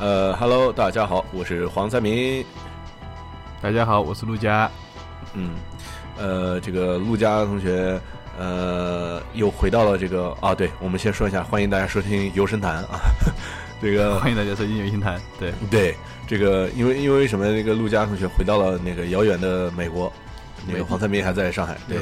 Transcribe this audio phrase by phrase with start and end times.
[0.00, 2.42] Hello，大家好，我是黄三明。
[3.60, 4.70] 大家好，我是陆佳。
[5.34, 5.50] 嗯，
[6.16, 8.00] 呃，这个陆佳同学，
[8.38, 12.98] 呃，又回到了这个啊，对，我们先说一下，欢迎大家收听《游神谈》啊。
[13.82, 15.18] 这个欢迎大家收听《游神谈》。
[15.38, 15.94] 对对，
[16.26, 17.46] 这个因为因为什么？
[17.48, 20.10] 那个陆佳同学回到了那个遥远的美国，
[20.66, 21.76] 那个黄三明还在上海。
[21.86, 21.98] 对，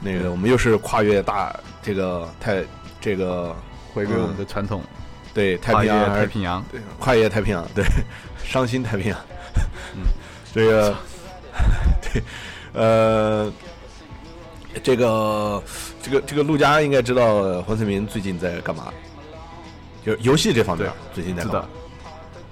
[0.00, 2.62] 那个我们又是跨越大这个太
[3.00, 3.56] 这个
[3.94, 4.82] 回归我们的传统。
[5.34, 7.84] 对，太平洋太平洋，对，跨越太平洋，对，
[8.44, 9.18] 伤心太平洋。
[9.94, 10.02] 嗯，
[10.52, 10.94] 这个，
[12.02, 12.22] 对，
[12.72, 13.52] 呃，
[14.82, 15.62] 这个，
[16.02, 18.92] 这个，这个陆家应该知道黄森明最近在干嘛？
[20.04, 21.68] 就游戏这方面，最近在知道。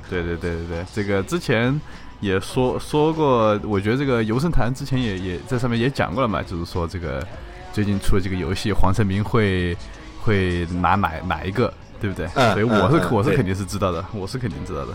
[0.08, 1.80] 对对对对对，这个之前
[2.20, 7.26] 也说说过，我觉得这个游神坛之前也也在上面也讲过了嘛，就是说这个
[7.72, 9.76] 最近出了这个游戏，黄成明会
[10.20, 11.72] 会拿哪哪一个？
[12.00, 12.28] 对不对？
[12.34, 14.92] 嗯，所以我是我是肯定是知道的，我是肯定知道的。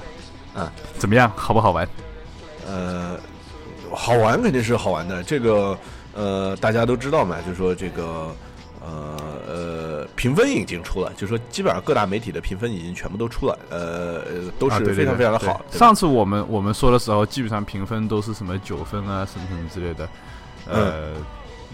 [0.56, 1.32] 嗯，怎么样？
[1.36, 1.88] 好不好玩？
[2.68, 3.18] 呃，
[3.92, 5.24] 好玩肯定是好玩的。
[5.24, 5.78] 这个
[6.14, 8.36] 呃，大家都知道嘛，就是说这个
[8.82, 14.24] 呃呃，评分已经出了，就是说基本上各大媒体的评分已经全部都出了，呃，
[14.60, 15.64] 都是非常非常的好。
[15.72, 20.10] 上次我们我们说的时候，基本上评分都是什么九分啊，什么什么之类的，
[20.68, 21.12] 呃。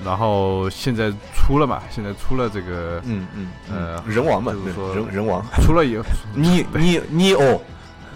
[0.06, 1.82] 然后现在出了嘛？
[1.90, 5.44] 现在出了这个，嗯嗯呃，人王嘛，就是说人人王。
[5.62, 6.04] 出了以后，
[6.34, 7.62] 你 你你哦，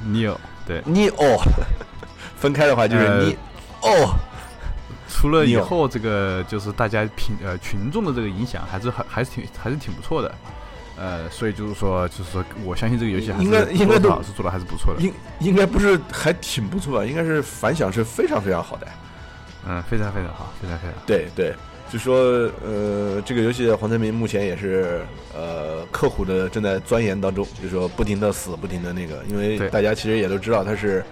[0.05, 1.41] 你哦，对，你哦，
[2.37, 3.35] 分开的话就是你
[3.81, 4.13] 哦，
[5.09, 10.33] 出了以后，这个就是大家评呃群众的这个影响还是很还是挺还是挺不错的，
[10.97, 18.87] 呃，所以就是说就是说我相信这个游戏还应该应该都是做的还是不错的，应应该不是还挺不错吧，应该是反响是非常非常好的，
[19.67, 21.55] 嗯，非常非常好，非常非常对对。
[21.91, 25.01] 就说呃，这个游戏黄泽明目前也是
[25.35, 31.03] 呃，刻苦的正在钻研当中，就说不停的死，不停的那个，因为大家其实也都知道他是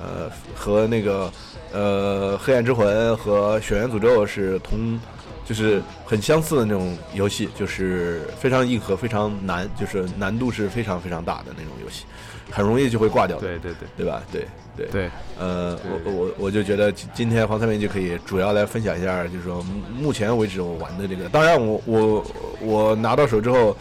[0.00, 1.30] 呃和那个
[1.72, 4.98] 呃黑暗之魂和血缘诅咒是同，
[5.44, 12.04] 就是很相似的那种游戏，就是非常硬核，非常难，就是难度是非常非常大的那种游戏，
[12.50, 13.38] 很容易就会挂掉。
[13.38, 14.22] 对对对，对吧？
[14.32, 14.46] 对。
[14.74, 19.62] 对对，呃，我我我就觉得今天黄三明就可以主要来分享一下，就是说
[19.94, 21.28] 目前为止我玩的这个。
[21.28, 22.26] 当然，我我
[22.62, 23.76] 我拿到手之后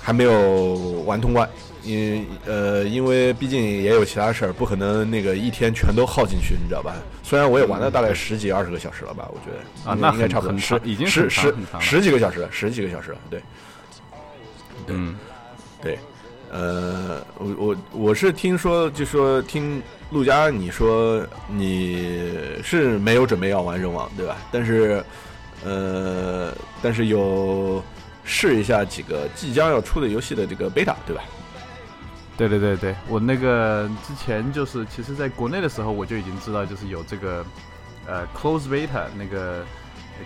[0.00, 0.72] 还没有
[1.04, 1.46] 玩通关，
[1.82, 6.94] 因呃，因为毕竟也有其他事儿，不可能那个一天全都耗进去，你知道吧？
[7.22, 13.42] 虽然我也玩了大概十几二十个小时了吧，我觉得啊，那应该差不多十已经十十十几个小时，十几个小时，对，
[14.86, 15.16] 嗯，
[15.82, 15.98] 对。
[16.52, 19.80] 呃，我我我是听说，就说听
[20.10, 24.36] 陆佳你说你是没有准备要玩人王对吧？
[24.50, 25.00] 但是，
[25.64, 26.52] 呃，
[26.82, 27.80] 但是有
[28.24, 31.22] 试一下几个即将要出的游戏的这个 beta 对吧？
[32.48, 37.44] 对对对对，我那个之前就是其实在国内的时候我就已经知道，就是有这个
[38.06, 39.62] 呃 close beta 那个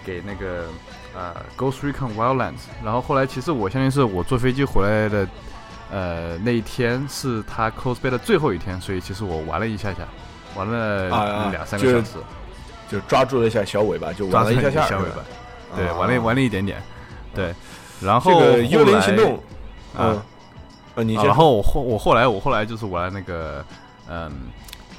[0.04, 0.66] 给那个
[1.14, 5.26] 呃 Ghost Recon Wildlands，然后后来其实我相当于是我坐飞机回来的。
[5.90, 9.98] 呃，那一天是他 close beta 的最后一天，所以其实我玩了一下下，
[10.56, 12.16] 玩了两三个小时，
[12.88, 15.16] 就抓住了一下小尾巴，就玩了一下下小尾巴，
[15.76, 16.82] 对，玩了玩了一点点，
[17.32, 17.54] 对，
[18.00, 19.38] 然后这个幽灵行动，
[19.96, 20.20] 啊，
[20.94, 23.64] 呃，你然后我后我后来我后来就是玩那个
[24.08, 24.30] 嗯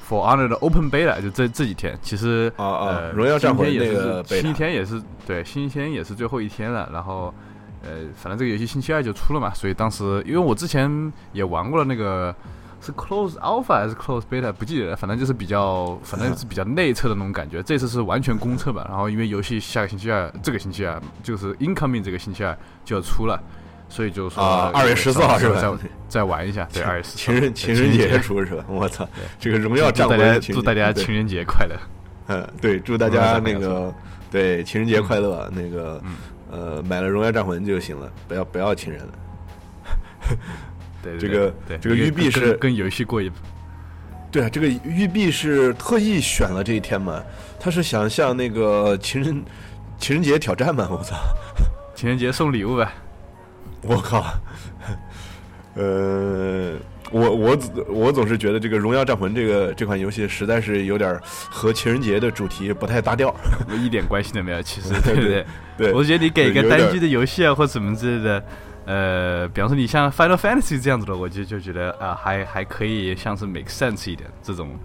[0.08, 7.32] ，For Honor 的 Open beta，就这这几天，其实啊啊，荣耀战魂那个星期天也是对，星期天也是最后一天了，然后。
[7.82, 12.34] 呃，反正这个游戏星期二就出了嘛，所以当时因为我之前也玩过了那个
[12.80, 17.62] 是 Close Alpha 还是 Close Beta 不记得了，反正就是比较反正是比较内测的那种感觉。
[17.62, 23.40] 这次是完全公测吧，然后因为游戏下个星期二，这个星期二就是 Incoming 这个星期二就要出了，
[23.88, 24.42] 所以就说
[24.74, 25.60] 二月十四号是吧？
[25.60, 25.88] 再
[26.20, 28.64] 再玩一下，对，二月十情人情人节出是吧？
[28.68, 31.76] 我操，这个荣耀战魂， 祝大家情人节快乐。
[32.28, 33.94] 嗯，对，祝大家那个
[34.30, 36.02] 对情人节快乐，那个。
[36.48, 39.12] 呃，买了《荣耀战魂》就行了，不要不要情人了。
[41.02, 43.28] 对，这个这个玉璧是跟游戏过一。
[44.30, 47.20] 对啊，这个玉璧是特意选了这一天嘛？
[47.58, 49.44] 他是想向那个情人
[49.98, 50.86] 情人节挑战嘛？
[50.88, 51.16] 我操！
[51.96, 52.88] 情人节送礼物呗！
[53.86, 54.24] 我靠！
[55.74, 56.76] 呃。
[57.12, 61.16] 我我我总是觉得这个《荣耀战魂》这个这款游戏实在是有点
[61.48, 63.32] 和情人节的主题不太搭调，
[63.80, 64.60] 一点关系都没有。
[64.60, 65.46] 其实对不对？
[65.78, 68.44] 对，我觉得你给一个单机的游戏啊，或什么之类的，
[68.86, 74.76] 呃，比方说你像《Final Fantasy》这样子的，我就就觉得啊，还还可以像是 make sense 一点这种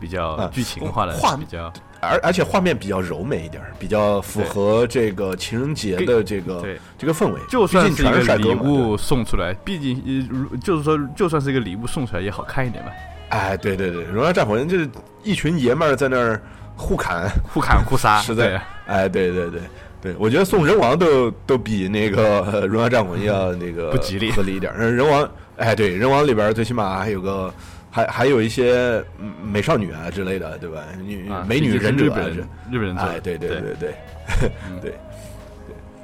[0.00, 1.70] 比较剧情化的，比较。
[2.00, 6.64] 而而且画面比较柔美一点，比较符合这个情人节的这个
[6.98, 7.40] 这个氛围。
[7.48, 12.90] 就算是一个礼物送出来，毕竟就是说，就算是一个礼物送出来也好看一点吧。
[13.30, 14.88] 哎，对对对，荣耀战魂就是
[15.22, 16.40] 一群爷们儿在那儿
[16.76, 18.60] 互砍、互砍、互杀， 实在。
[18.86, 19.60] 哎，对对对
[20.00, 24.72] 对，我觉得送人王都都比那个荣耀战魂要那个不吉利、合理一点。
[24.76, 27.52] 人王，哎，对，人王里边最起码还有个，
[27.96, 29.02] 还还有一些
[29.42, 30.84] 美少女啊之类的，对吧？
[31.02, 33.94] 女美女忍者，日本人，日本人，哎，对对对对对
[34.82, 34.94] 对。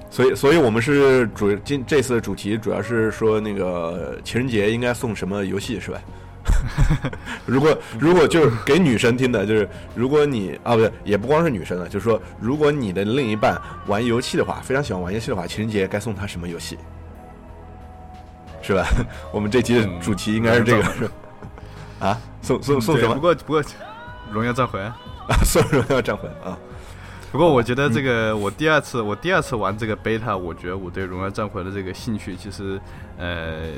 [0.08, 6.00] 所以，所以我们是主今这次的主题主要是说那个情人节应该送什么游戏是吧？
[7.44, 16.78] 如果如果就是给女生听的，就是如果你啊不对，也不光是女生了，就是说如果你的另一半玩游戏的话，非常喜欢玩游戏的话，情人节该送他什么游戏？
[18.62, 18.86] 是吧？
[19.34, 21.10] 我们这期的主题应该是这个是
[22.02, 23.14] 啊，送送送什么？
[23.14, 23.62] 不过不过，
[24.32, 24.96] 荣耀战魂啊，
[25.44, 26.58] 送荣耀战魂啊。
[27.30, 32.78] 不过我觉得这个我第二次我第二次玩这个 beta，我觉得我对荣耀战魂的这个兴趣其实
[33.16, 33.70] 呃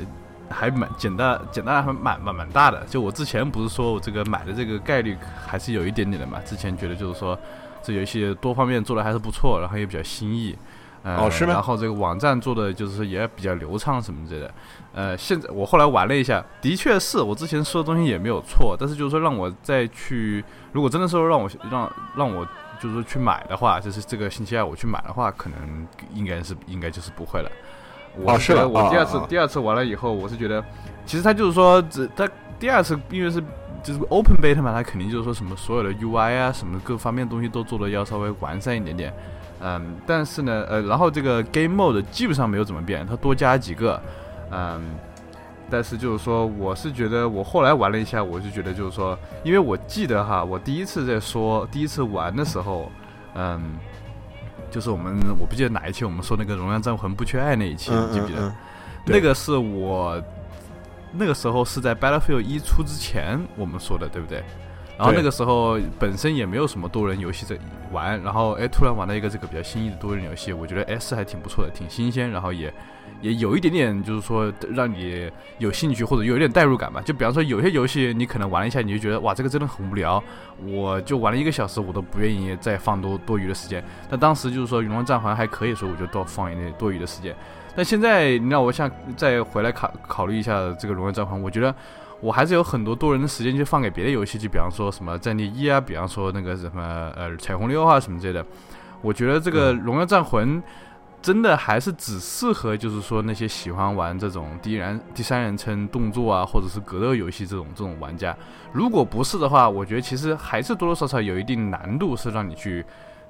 [0.49, 2.83] 还蛮简单简单还蛮蛮蛮大的。
[2.89, 6.39] 就我之前不是说我这个买的这个概率还是有一点点的嘛？
[6.43, 7.37] 之前觉得就是说
[7.81, 10.57] 这游戏多方面做的还是不错，然后也比较新意，
[11.03, 11.53] 哦是吗？
[11.53, 14.53] 然后这个网站做的就是也比较流畅什么之类的。
[14.95, 22.47] 呃，现在我后来玩了一下，的确是我之前说的东西也没有错，但是就是说让我再去，如果真的说让我让让我。
[22.77, 27.49] 就是说去买的话，就是这个星期二我去买的话，可能应该是应该就是不会了。
[28.17, 30.63] 我是我第二次第二次玩了以后，我是觉得，
[31.05, 33.41] 其实他就是说，这他第二次因为是
[33.81, 39.11] 就是 open beta 嘛，他肯定就是说什么所有的 UI 啊，什么各方面东西都做的要稍微完善一点点。
[39.61, 43.99] 嗯，但是呢，呃，然后这个 game mode 基本上没有怎么变，它多加几个，
[44.51, 44.81] 嗯。
[45.67, 52.91] 但是就是说，我是觉得我后来玩了一下，我就觉得就是说，因为我记得哈，我第一次在说第一次玩的时候，
[53.33, 53.73] 嗯，
[54.69, 58.53] 就是我们我不记得哪一期我们说那个《荣耀战魂》不缺爱那一期，记不记得？
[59.07, 60.21] 那个是我
[61.11, 64.43] 那个时候是在 Battlefield 一出之前我们说的，对不对？
[64.99, 67.57] 然后那个时候本身也没有什么多人游戏在
[67.91, 72.71] 玩，然后哎，突然玩了一个这个比较新意的多人游戏，我觉得 S 还挺不错的，挺新鲜，然后也。
[73.21, 77.01] 也有一点点，就是说让你有兴趣或者有一点代入感吧。
[77.01, 80.23] 就比方说，有些游戏你可能玩了一下，你就觉得哇，这个真的很无聊，
[80.65, 83.83] 我就玩了一个小时，我都不愿意再放多多余的时间。
[84.09, 87.35] 但当时就是说，《永恒战魂》还可以说，我就多放一点多余的时间。
[87.75, 91.73] 但现在你让我想再回来考考虑一下这个《荣耀战魂》，我觉得
[92.21, 98.45] 我还是有很多多人的时间去放给别的游戏，就比方说什么《战地一》啊，比方说那个什么呃《彩虹六》啊什么之类的。
[99.01, 100.61] 我觉得这个《荣耀战魂》。
[101.25, 108.37] 真的还是只适合，就是说那些喜欢玩这种第一人、第三人称动作啊，或者是格斗游戏这种这种玩家。
[108.71, 112.85] 如果不是的话，我觉得其实还是多多少少有一定难度，是让你去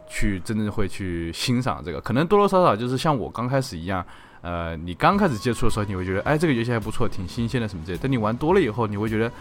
[0.10, 2.02] 去真正会去欣赏这个。
[2.02, 4.06] 可能多多少少就是像我刚开始一样，
[4.42, 7.98] 呃，你刚开始接触的时候，你会觉得哎，这个游戏还不错，挺新鲜的什么之类。
[7.98, 9.32] 等你玩多了以后，你会觉得，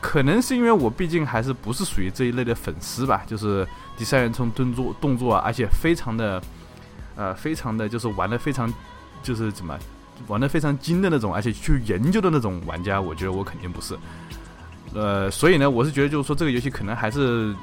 [0.00, 3.66] 可能是因为我毕竟还是不是属于这一类的粉丝吧，就是
[3.96, 6.40] 第三人称动作动作啊，而且非常的。
[7.16, 8.72] 呃，非常的就是玩的非常，
[9.22, 9.78] 就是怎么
[10.28, 13.96] 玩的非常精的那种，而且去研究的那种玩家，我觉得我肯定不是。
[14.94, 17.54] 呃，所以呢，我是觉得就是说这个游戏可能还是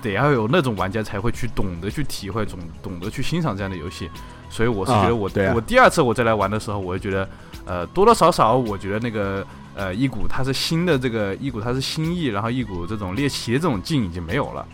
[0.00, 4.10] 得要有那种玩家才会去懂得去体会，懂懂得去欣赏这样的游戏。
[4.48, 7.28] 所以我是觉得我我第二次我再来玩的时候，我就觉得
[7.66, 14.66] 呃多多少少我觉得那个呃一股它是新的这个一股它是新意，然后一股这种猎奇的这种劲已经没有了。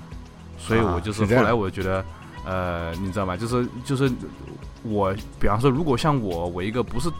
[0.56, 2.04] 所以我就是后来我觉得。
[2.44, 3.36] 呃，你知道吗？
[3.36, 4.10] 就是就是，
[4.82, 7.10] 我比方说，如果像我，我一个不是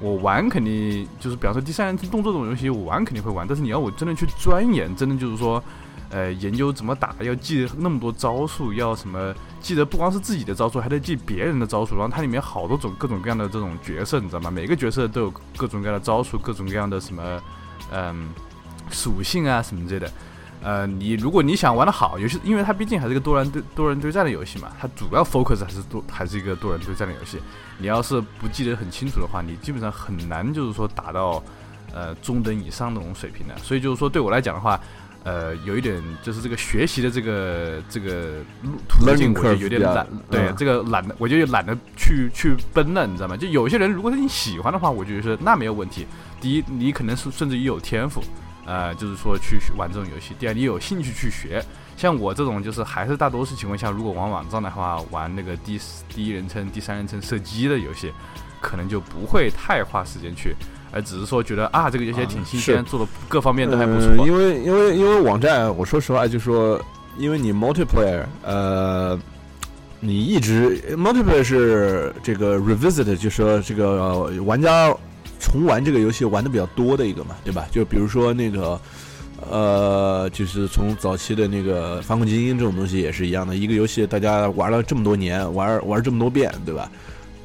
[0.00, 3.46] 我玩肯定就是，比方说第三人称动作这种游戏，我玩肯定会玩。
[3.46, 5.60] 但是你要我真的去钻研，真的就是说，
[6.10, 11.96] 呃，研究怎么打，要记那么多招数，要什么记得不光是自己的招数，还得记别人的招数。
[11.96, 14.50] 然后它里面好多种各种各样的这种角色，你知道吗？
[14.50, 17.42] 每个角色都有各种各样的招数，各种各样的什么
[17.90, 18.28] 嗯
[18.90, 20.12] 属性啊什么之类的。
[20.60, 27.38] 呃，你如果你想玩的好，游戏，因为它毕竟还是一个多人对多人对战的游戏嘛，它主要 focus 还是多还是一个多人对战的游戏。
[27.78, 31.40] 你要是不记得很清楚的话，你基本上很难就是说达到
[31.94, 33.56] 呃中等以上那种水平的。
[33.58, 34.80] 所以就是说对我来讲的话，
[35.22, 43.36] 呃，有一点就是这个学习的这个这个路途径我就有点懒，对这个懒得我就懒得去去奔了，你知道吗？
[43.36, 46.04] 就有些人如果是你喜欢的话，我觉得是那没有问题。
[46.40, 48.20] 第一，你可能是甚至于有天赋。
[48.68, 50.34] 呃，就是说去玩这种游戏。
[50.38, 51.64] 第二，你有兴趣去学。
[51.96, 58.12] 像我这种，就是还是大多数情况下，如果玩网站的话，玩那个第第一人称、第三人称射击的游戏，
[58.60, 60.54] 可能就不会太花时间去，
[60.92, 64.26] 而只是说觉得啊，这个游戏挺新鲜，做的各方面都还不错。
[64.26, 66.78] 因为因为因为网站，我说实话，就说
[67.16, 69.18] 因为你 multiplayer，呃，
[69.98, 74.94] 你一直 multiplayer 是这个 revisit，就说这个玩家。
[75.40, 77.66] 重玩这个游戏玩的比较多的一个嘛，对吧？
[77.70, 78.80] 就比如说那个，
[79.50, 86.90] 呃，就是从早期的那个《反恐精英》这种东西也是一样的，一个游戏大家玩了这么多年，玩玩这么多遍，对吧？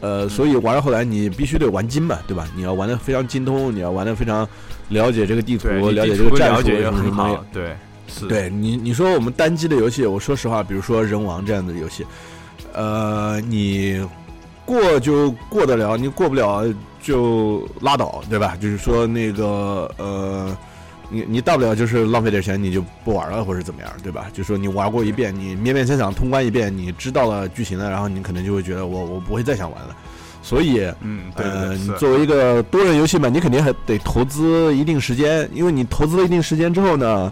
[0.02, 2.46] 呃，所以玩到后来你必须得玩精嘛，对吧？
[2.56, 4.48] 你要玩的非常精通，你要玩的非常
[4.90, 7.46] 了解这个地图，了解这个战术什么什么。
[7.54, 7.74] 对，
[8.08, 8.28] 是。
[8.28, 12.06] 对你，你说我们单机的游戏，我说实话，比如说《人王》这样的游戏，
[12.74, 14.06] 呃，你
[14.66, 16.64] 过就过得了，你过不了
[17.02, 18.56] 就拉倒，对吧？
[18.60, 20.56] 就是说那个呃。
[21.10, 24.26] 你你大不了就是浪费点钱，你就不玩了，或者怎么样，对吧？
[24.34, 29.96] 就说你玩过一遍，你勉勉强强通关一遍，你知道了剧情了，然后你可能就会觉得我我不会再想玩了。
[30.42, 37.32] 所以，嗯，呃，你作为一个多人游戏嘛，你肯定还得投资一定时间，因为你投资了一定时间之后呢，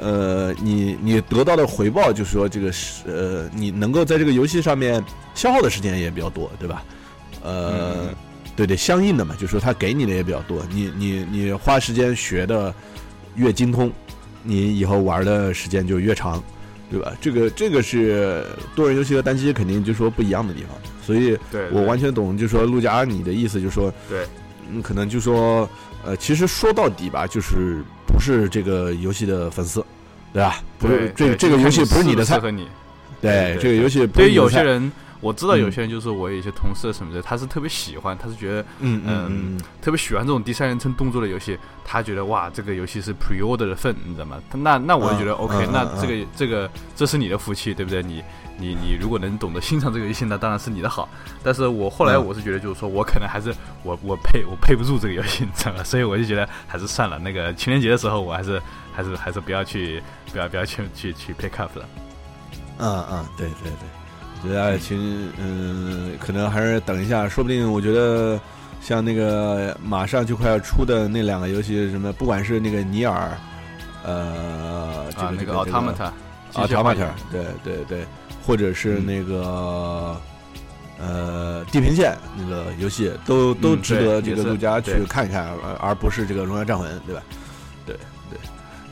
[0.00, 5.04] 呃，你你得到的回报就是说这个是呃，你能够在这个游戏上面
[5.34, 6.82] 消耗的时间也比较多，对吧？
[7.42, 8.08] 呃，
[8.56, 12.74] 对对，相应的嘛，就是说他给你的也比较多，你你你花时间学的。
[13.36, 13.90] 越精通，
[14.42, 16.42] 你以后玩的时间就越长，
[16.90, 17.12] 对吧？
[17.20, 21.38] 这个这个是多人游戏和单机肯定就说不一样的地方，所以
[21.70, 24.26] 我完全懂，就说陆家你的意思，就说对，
[24.68, 25.66] 嗯，可能就说
[26.04, 29.84] 呃，其实说到底吧，就是不是这个游戏的粉丝，
[30.32, 30.56] 对吧？
[30.78, 32.40] 不是这这个游戏不是你的菜，
[33.20, 34.90] 对这个游戏对于有些人。
[35.22, 44.38] 我知道有些人就是我有一些同事什么的，他是特别喜欢，他是觉得嗯嗯特别喜欢这种第三人称动作的游戏，他觉得哇这个游戏是 pre order 的份，你知道吗？
[44.52, 48.02] 那那我就觉得 OK，那这个这个这是你的福气，对不对？
[48.02, 48.24] 你
[48.60, 51.08] 你你如果能懂得欣赏这个游戏，那当然是你的好。
[51.42, 55.82] 但是我后来我是觉得就是说我可能还是我我配我配不住这个游戏， 你知道吧？
[55.82, 57.18] 所以我就觉得还是算了。
[57.18, 58.60] 那个情人节的时候，我还是
[58.92, 60.02] 还是还是不要去
[60.32, 61.84] 不要不要去去去 pick up 了。
[62.78, 63.88] 嗯嗯，对对对。
[64.42, 68.40] 觉得其实，嗯，可能还是等一下，说不定我觉得
[68.80, 73.36] 像那个马上就快要出的那两个游戏，什么不管是那个尼尔，
[74.02, 76.12] 呃，这个那个奥特曼特，
[76.54, 78.06] 奥特曼特，对对对，
[78.46, 80.16] 或者是那个
[80.98, 87.22] 呃地平线那个游戏，都都值得这个陆家去看一看，而不是这个荣耀战魂，对吧？
[87.86, 87.96] 对。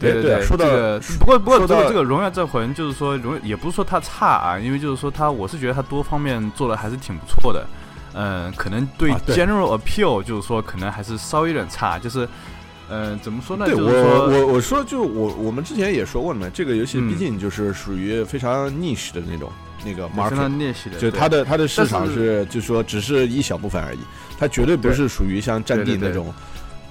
[0.00, 7.66] 对对对，说到这个，不过不过这个这个荣耀战魂就是说荣也不是说它差啊，因为就是说它我是觉得它多方面做的还是挺不错的，
[8.14, 12.28] 嗯，可能对 general appeal 就是说可能还是稍微有点差，就是
[12.90, 13.66] 嗯怎么说呢？
[13.66, 19.50] 对我我我说就我我们之前也说过了嘛，这个游戏毕竟就是属于非常 niche 的那种
[19.84, 23.98] 那个 market，就它的它的市场是就说只是一小部分而已，
[24.38, 26.32] 它绝对不是属于像战地那种。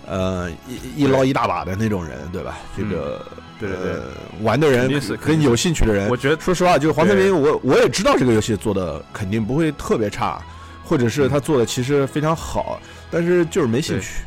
[0.09, 0.49] 呃，
[0.95, 2.59] 一一捞一大把的那种人，对吧？
[2.77, 3.25] 这个，
[3.59, 3.99] 对对对，
[4.41, 4.89] 玩的人
[5.19, 10.41] 跟有兴趣的人，我觉得，说实话，就是黄泽明，我我也知道这个游戏做的肯定不会特别差，
[10.81, 12.79] 或者是他做的其实非常好，
[13.11, 14.19] 但是就是没兴趣，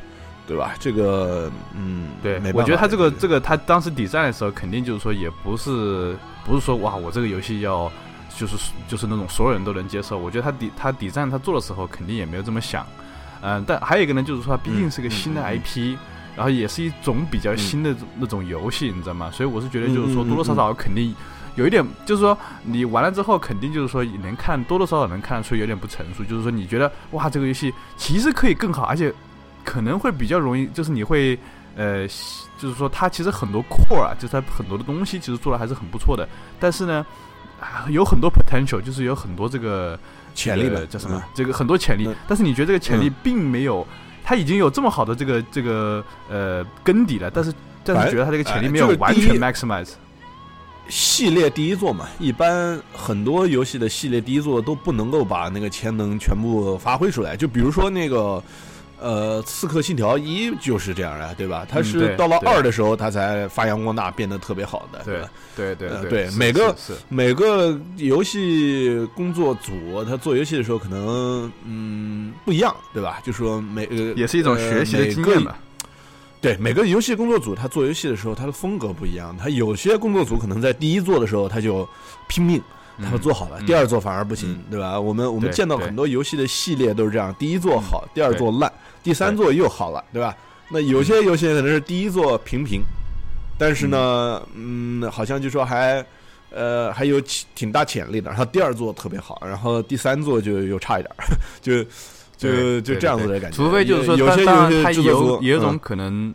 [0.51, 0.75] 对吧？
[0.81, 7.89] 这个，嗯，对，我觉得他这个这个他当时抵战的时候，肯定就是说也不是不是说哇，我这个游戏要
[8.37, 8.57] 就是
[8.89, 12.85] 就是那种所有人都能接受，我觉得他抵他抵战他做的时候，肯定也没有这么想。
[13.43, 15.97] 嗯，但还有一个呢，就是说它毕竟是个新的 IP，
[16.37, 19.31] 然后也是一种比较新的那种游戏，你知道吗？
[19.31, 21.15] 所以我是觉得，就是说多多少少肯定
[21.55, 29.15] 有一点，就是说你玩了之后，肯定就是说能看多多少少能看得出有点不成熟，就是说你觉得哇，这个游戏其实可以更好，而且
[29.65, 31.39] 可能会比较容易，就是你会
[31.77, 32.07] 呃，
[32.59, 37.05] 就是说它其实很多 core 啊，就是它很多的东西其实做的还是很不错的，但是呢，
[37.89, 39.99] 有很多 potential，就是有很多这个。
[40.33, 41.21] 潜力的叫什么？
[41.35, 43.85] 这个很多潜力，但是你觉得这个潜力并没有，
[44.23, 47.53] 它已经有这么好的这个这个呃根底了，但是
[47.83, 49.91] 但是觉得它这个潜力没有完全 maximize。
[50.89, 58.41] 系列第一作嘛，一般很多游戏的系列第一作都不能够把那个潜能全部发挥出来，就比如说那个。
[59.01, 61.67] 呃，刺客信条一就是这样啊，对吧？
[61.69, 66.31] 它是到了二的时候，它才发扬光大，变得特别好的，对对对对。
[66.33, 66.77] 每个
[67.09, 73.21] 每个游戏工作组，他做游戏的时候可能嗯不一样，对吧？
[73.25, 75.55] 就说每个也是一种学习的经验嘛。
[76.43, 79.37] 对每个游戏工作组，他做游戏的时候，他的风格不一样。
[79.37, 81.89] 他有些工作组可能在第一做的时候，他就
[82.29, 82.61] 拼命。
[83.03, 85.01] 他们做好了，第二座反而不行，对吧？
[85.01, 88.71] 我们我们见到很多游戏的系列都是这样，第一座好，第二座烂，
[89.03, 90.37] 第三座又好了，对吧？
[90.71, 92.83] 那有些游戏可能是第一座平平，
[93.59, 96.05] 但是呢，嗯，好像就说还
[96.51, 97.21] 呃还有
[97.55, 101.15] 挺大潜力的，然后第二座特别好，然后第三座就又差一点，
[101.61, 101.83] 就
[102.37, 103.57] 就就这样子的感觉。
[103.57, 106.35] 除非就是说，有些游戏它有有一种可能，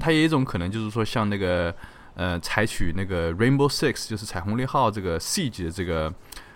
[0.00, 1.74] 它有一种可能就是说像那个。
[2.14, 6.12] 呃，采取那个 Rainbow Six 就是彩虹六号这个 Siege 的这个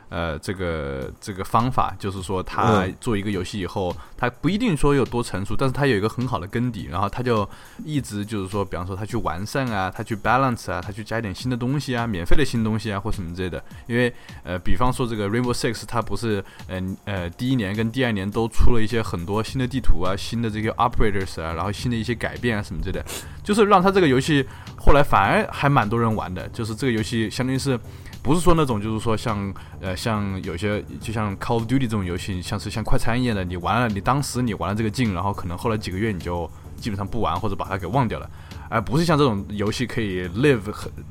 [0.09, 7.49] 呃，这个这个方法就是说，他做一个游戏以后，他不一定说有多成熟，但是他有一个很好的根底，然后他就
[7.85, 13.63] 一直就是说，比方说他去完善啊，他去 balance 啊，他去加一点新的东西啊，免费的新东西啊，或什么之类的。
[13.89, 14.13] 因为
[14.45, 23.05] 呃，比方说这个 Rainbow Six，它不是嗯呃第一年跟第二年都出了一些很多新的地图啊，新的这个 operators 啊，然后新的一些改变啊什么之类的，
[23.43, 24.47] 就是让他这个游戏
[24.79, 27.79] 后来反而还蛮多人玩的，就是这个游戏相当于是。
[28.27, 38.29] 不是说那种，就是说像呃像有些就像 Call of Duty 这种游戏，像是像快餐一样的，你玩了，你当时你玩了这个劲，然后可能后来几个月你就基本上不玩或者把它给忘掉了，
[38.69, 40.61] 而不是像这种游戏可以 live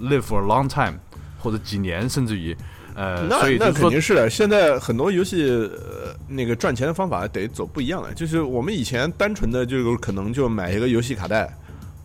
[0.01, 1.00] live for a long time
[1.39, 2.53] 或者几年甚至于
[2.95, 4.29] 呃，那那肯定是的。
[4.29, 11.50] 现在很多游戏呃那个赚钱的方法得走不一样了，就是我们以前单纯的就可能就买一个游戏卡带，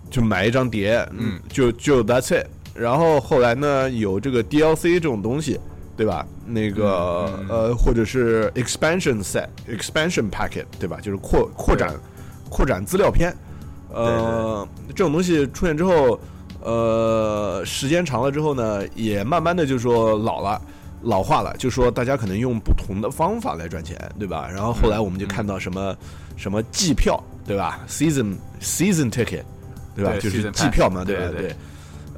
[0.08, 2.46] 就买一张碟，嗯，就就 That's it。
[2.80, 5.60] 然后后来呢，有这个 DLC 这种东西，
[5.96, 6.26] 对吧？
[6.46, 10.98] 那个呃，或者是 expansion set、expansion packet，对吧？
[11.02, 11.94] 就是扩扩展、
[12.48, 13.36] 扩展资料片。
[13.92, 16.18] 呃，这种东西出现之后，
[16.62, 20.62] 呃，时间长了之后呢，也慢慢的就说老了、
[21.02, 24.48] 老化了，就说大家可能用不同的方法来赚钱，对吧？
[24.50, 25.94] 然后后来我们就看到什么
[26.36, 29.42] 什么季票，对吧？season season ticket，
[29.94, 30.12] 对吧？
[30.18, 31.54] 就是季票嘛，对对对。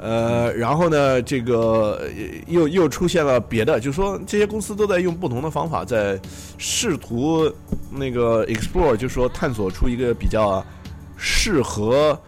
[0.03, 2.11] 呃，然后呢，这个
[2.49, 6.19] 又又出现了别的，就是说这些公司都在用不同的方法，在
[6.59, 7.49] 试图
[7.89, 10.65] 那个 explore，就是说探索出一个比较
[11.17, 12.19] 适合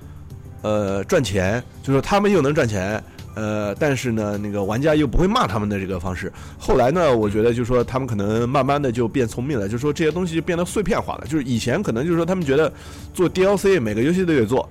[0.62, 3.02] 呃赚钱，就是说他们又能赚钱，
[3.34, 6.32] 呃，但是呢，那个玩家又不会骂他们的这个方式。
[6.56, 11.26] 后来呢，我觉得就是说他们可能慢慢的就变聪明了，就是说这些东西就变得碎片化了。
[11.26, 12.72] 就是以前可能就是说他们觉得
[13.12, 14.70] 做 DLC 每个游戏都得做。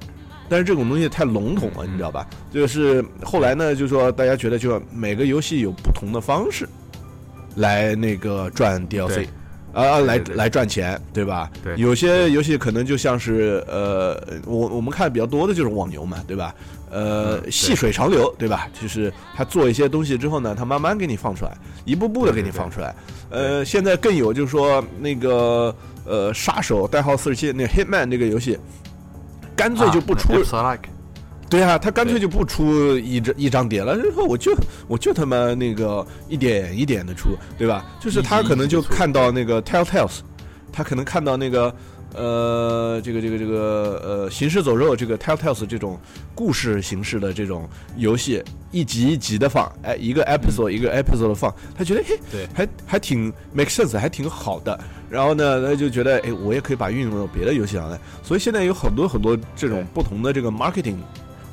[0.53, 2.27] 但是这种东西太笼统了，你知道吧？
[2.53, 6.69] 就是后来呢，就说大家觉得，就每个游戏有不同的方式
[7.55, 9.25] 来那个赚 DLC，
[9.73, 11.49] 啊，来来赚钱，对吧？
[11.63, 16.53] 对，有些游戏可能就像是呃，我我们看比较多的就是网游嘛，对吧？
[16.91, 18.69] 呃，细水长流，对吧？
[18.79, 22.93] 就是他做一些东西之后呢，他慢慢给你放出来，一步步的给你放出来。
[23.31, 28.55] 呃，现在更有就是说那个呃，杀手代号四十七，那 Hitman 这个游戏。
[29.55, 30.33] 干脆就不出，
[31.49, 34.55] 对啊，他干脆就不出一张一张碟了，然后我就
[34.87, 37.85] 我就他妈那个一点一点的出，对吧？
[37.99, 40.19] 就是他可能就看到那个 Telltales，
[40.71, 41.73] 他可能看到那个。
[42.13, 45.99] 呃，这个这个这个呃，行尸走肉这个 Telltales 这种
[46.35, 54.79] 故事形式的这种游戏，一集一集的放，哎，一个 episode 一个 episode 的放，他觉得嘿，对，还还挺 make sense，还挺好的。
[55.09, 57.99] 然后呢，他就觉得，哎，我也可以把运用到别的游戏上来。
[58.23, 60.97] 所以现在有很多很多这种不同的这个 marketing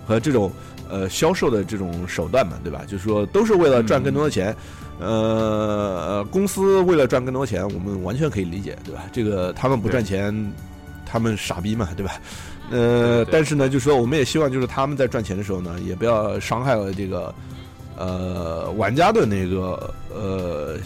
[0.07, 0.51] 和这种
[0.91, 2.83] 呃销售的这种手段嘛，对吧？
[2.87, 4.55] 就是说，都是为了赚更多的钱。
[4.99, 9.05] 呃，公司为了赚更多钱，我们完全可以理解，对吧？
[9.11, 10.53] 这个他们不赚钱，
[11.07, 12.21] 他们傻逼嘛，对吧？
[12.71, 17.35] 呃，但是呢，就是说，我们也希望，就是他们在赚钱的时候呢，也不要伤害了这个
[17.97, 20.77] 呃玩家的那个呃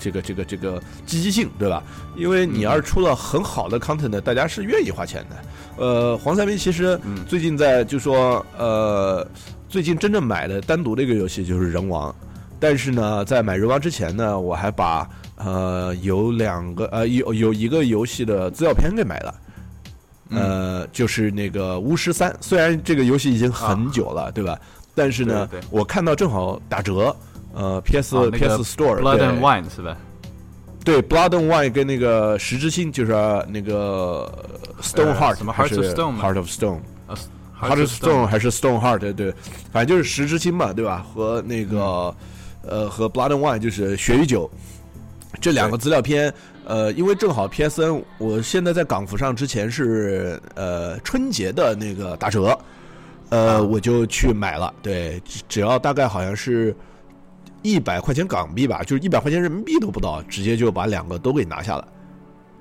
[0.00, 1.82] 这个这个这个积极性，对吧？
[2.16, 5.36] 因为你要是出了很好的 content，大家是愿意花钱的。
[5.76, 9.26] 呃，黄三明其实最近在就说呃，
[9.68, 12.14] 最近真正买的单独的一个游戏就是人王。
[12.58, 19.34] 但是呢，在买人王之前呢，我还把呃有两个呃有有一个游戏的资料片给买了，
[20.30, 22.34] 呃，就是那个巫师三。
[22.40, 24.58] 虽然这个游戏已经很久了，对吧？
[24.94, 27.16] 但是呢，我看到正好打折，
[27.54, 29.96] 呃，PS PS Store Blood and Wine 是吧？
[30.84, 33.12] 对，Blood and Wine 跟那个十之心，就是
[33.48, 34.32] 那个
[34.82, 39.12] Stone Heart 什么 Heart of of Stone，Heart of Stone 还是 Stone Heart？
[39.12, 39.34] 对，
[39.72, 41.04] 反正就是十之心嘛，对吧？
[41.14, 42.14] 和那个。
[42.62, 44.48] 呃，和 Blood and Wine 就是血与酒
[45.40, 46.30] 这两个资料片，
[46.66, 52.56] 呃，因为正好 PSN，我现在在港服上之前是呃春节的那个打折，
[53.30, 56.76] 呃，我就去买了，对，只要大概好像是
[57.62, 61.86] 一百块钱港币吧，就是一百块钱人民币都不到，直接就把两个都给拿下了。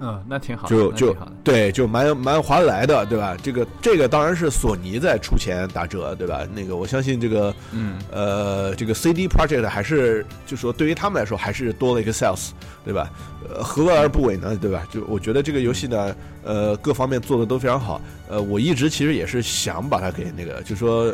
[0.01, 3.35] 嗯，那挺好，就就对，就蛮蛮划得来的，对吧？
[3.43, 6.47] 这个这个当然是索尼在出钱打折，对吧？
[6.55, 12.51] 那个我相信这个，嗯，呃，这个 CD Project 还是就说对于他们来说还是多了一个 sales，
[12.85, 13.11] 对吧？
[13.49, 14.55] 呃，何乐而不为呢？
[14.55, 14.87] 对吧？
[14.89, 17.99] 就我觉得这个游戏呢，呃，各方面做的都非常好。
[18.29, 21.13] 呃，我一直其实也是想把它给那个，就说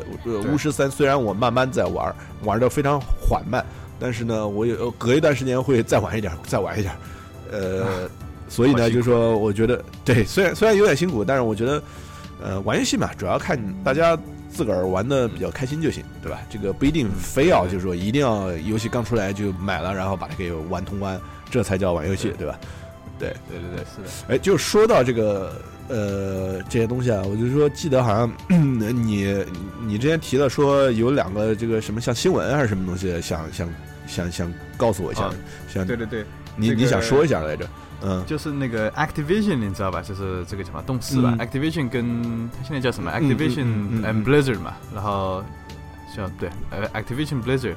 [0.53, 3.65] 巫师三虽然我慢慢在玩，玩的非常缓慢，
[3.99, 6.93] 但是呢，我有隔一段时间会再玩一点，再玩一点，
[7.51, 8.07] 呃。
[8.55, 11.83] 所以呢，就是说，我觉得对，虽然虽然有点辛苦，但是我觉得，
[12.41, 14.17] 呃，玩游戏嘛，主要看大家
[14.49, 16.39] 自个儿玩的比较开心就行，对吧？
[16.49, 21.19] 这个不一定非要就是说一定要游戏刚出来就买了，然后把它给玩通关，
[21.51, 22.57] 这才叫玩游戏，对吧？
[23.19, 24.33] 对对对对，是的。
[24.33, 25.53] 哎，就说到这个
[25.89, 29.43] 呃这些东西啊，我就说记得好像 你
[29.81, 33.67] 你之前提了说有两个这个什么像新闻还是什么东西，想想
[34.07, 35.29] 想想告诉我一下，
[35.73, 37.67] 想对对对，你你想说一下来着？
[38.05, 40.01] 嗯，就是那个 Activision，你知道吧？
[40.01, 43.65] 就是这个什么动视吧？Activision 跟它现在叫什么？Activision
[44.03, 44.73] and Blizzard 嘛。
[44.93, 45.43] 然后
[46.15, 47.75] 叫对，呃，Activision Blizzard，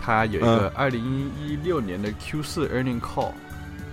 [0.00, 3.32] 它有一个二零一六年的 Q 四 Earning Call，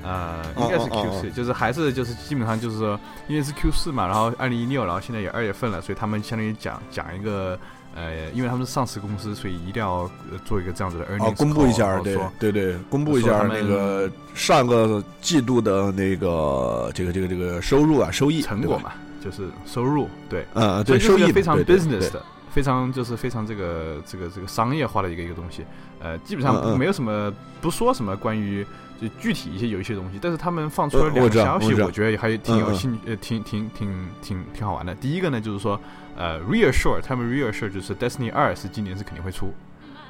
[0.03, 7.57] 呃，应该是 Q 四，就是还是就是基本上就是说，因为是 Q 四嘛，然后二零一六，然后现在也二月份了，所以他们相当于讲讲一个。
[7.97, 10.07] 呃，因为他们是上市公司，所以一定要
[10.45, 25.65] 做一个这样子的 earnings 公布一下，对对对，公布一下那个上个季度的那个这个这个这个收入啊，收益成果嘛，就是收入，对，嗯，对，收益非常 business 的，非常就是非常这个这个这个商业化的一个一个东西，
[25.99, 28.63] 呃，基本上没有什么不说什么关于
[29.01, 34.93] 就具体一些有一些东西，但是他们放出了两个消息，我觉得还挺有兴呃，挺挺挺挺挺好玩的。
[34.93, 35.81] 第一个呢，就是说。
[36.17, 39.53] 呃，reassure，他们 reassure 就是 Destiny 二是今年是肯定会出，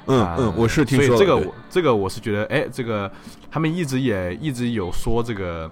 [0.06, 3.12] 嗯嗯，我是听说，所以这个我这个我是觉得，哎，这个
[3.50, 5.70] 他们一直也一直有说这个，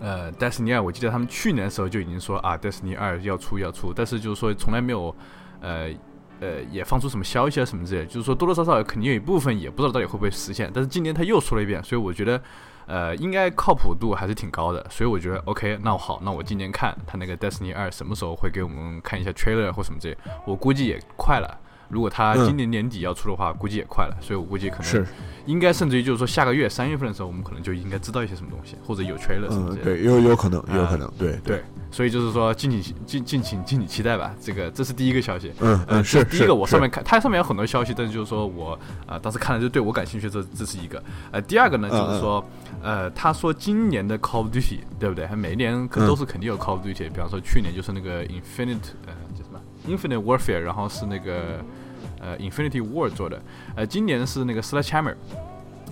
[0.00, 5.14] 呃，Destiny 二，我记得他们去年的时候就已经说啊，Destiny 二要出要出，但是就是说从来没有，
[5.60, 5.88] 呃
[6.40, 12.42] 呃，也放出什么消息啊什么之类，就是说多多少少肯定有一部分也不知道到底会不会实现，但是今年他又说了一遍，所以我觉得。
[12.86, 21.60] 呃，应该靠谱度还是挺高的，所以我觉得 OK，那好，那我今年看他那个 Destiny 二什么时候会给我们看一下 trailer 或什么这些，我估计也快了。
[21.88, 25.06] 如果他今年年底要出的话，估计也快了，所以我估计可能是
[25.44, 29.82] 应该甚至于就是说下个月三月份的时候，我们可能就应该知道一些什么东西，或者有 trailer 什么的。
[29.82, 31.62] 对，有有可能，有可能，对对。
[31.94, 34.34] 所以就是说，敬请敬敬请敬请期待吧。
[34.42, 35.52] 这个这是第一个消息。
[35.60, 36.52] 嗯嗯，是第一个。
[36.52, 38.76] 我上面看，它上面有很多消息，但是就是说我
[39.06, 41.00] 啊，当时看了就对我感兴趣，这这是一个。
[41.30, 42.44] 呃，第二个呢，就是说，
[42.82, 45.24] 呃，他说今年的 Call of Duty 对不对？
[45.26, 47.08] 他每一年可都是肯定有 Call of Duty。
[47.08, 51.64] 比方说去年就是那个 Infinite 呃叫什么 Infinite Warfare，然后是那个
[52.18, 53.40] 呃 Infinity War 做的。
[53.76, 55.14] 呃，今年是那个 Sledgehammer。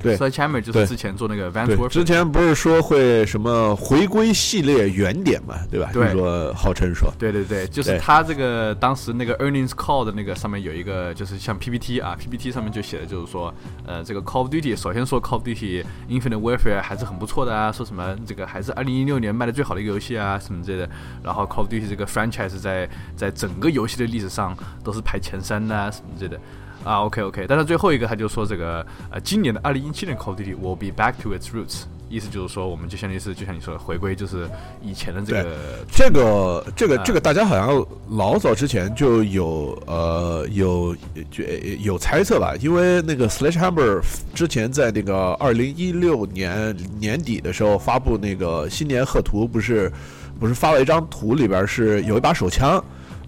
[0.03, 1.89] 对，Sledgehammer 就是之前做那个 Vanguard。
[1.89, 5.91] 之前不是说会什么回归系列原点嘛，对吧？
[5.93, 7.13] 对，说号称说。
[7.19, 13.53] 对对对，就是他这个当时那个 Earnings Call 的那个上面有一个，就是像 PPT 啊，PPT 上面就写的就是说，
[13.87, 20.91] 呃，这个 Call of Duty 首先说 Call of Duty Infinite Warfare 还是很不错的啊，说什么这个还是2016年卖的最好的一个游戏啊，什么之类的。
[21.23, 26.41] 然后 Call of Duty 这个 franchise 在在整个游戏的历史上都是排前三的啊，什么之类的。
[26.85, 34.49] 啊，OK OK，但是最后一个他就说这个呃，今年的二零一七年 Call of Duty will be back to its roots，意思就是说我们就相当于是就像你说的回归，就是
[34.83, 35.57] 以前的这个
[35.93, 40.97] 这个这个这个大家好像老早之前就有呃有
[41.31, 41.45] 就
[41.81, 44.01] 有猜测吧，因为那个 Sledgehammer
[44.35, 49.93] 之前在那个二零一六年年底的时候发布那个新年贺图，不是
[50.41, 52.83] 不是发了一张图，里边是有一把手枪。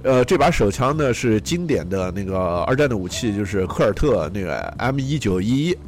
[0.04, 5.78] 呃，这把手枪呢是经典的那个二战的武器，就是科尔特那个 M 一九一一，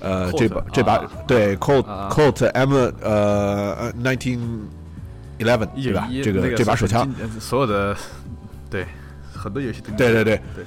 [0.00, 4.40] 呃，这把这把对 Colt Colt M 呃 nineteen
[5.38, 6.08] eleven 对吧？
[6.24, 7.94] 这个这把手枪，所有的
[8.70, 8.86] 对
[9.32, 10.64] 很多游戏都对对对对。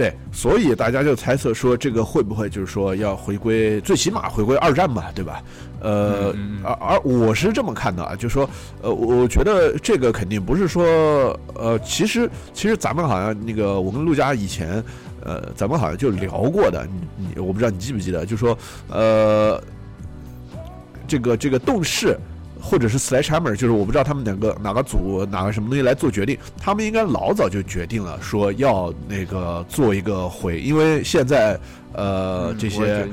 [0.00, 5.42] 对，所以大家就猜测说，这个会不会就是说要回归，最起码回归二战吧，对吧？
[5.82, 6.34] 呃，
[6.64, 8.48] 而而我是这么看的啊，就是说，
[8.80, 14.82] 呃，我觉得这个肯定不是说，呃，其实其实咱们好像那个，我跟陆家以前，
[15.22, 18.56] 呃，咱们好像就聊过的，你你我不知道你记不记得，就说，
[18.88, 19.62] 呃，
[21.06, 22.16] 这个这个动视。
[22.60, 31.58] 或者是 Sledgehammer，就是我不知道他们两个哪个组哪个什么东西来做决定，他们应该老早就决定了，说要那个做一个回，因为现在
[31.92, 33.08] 呃这些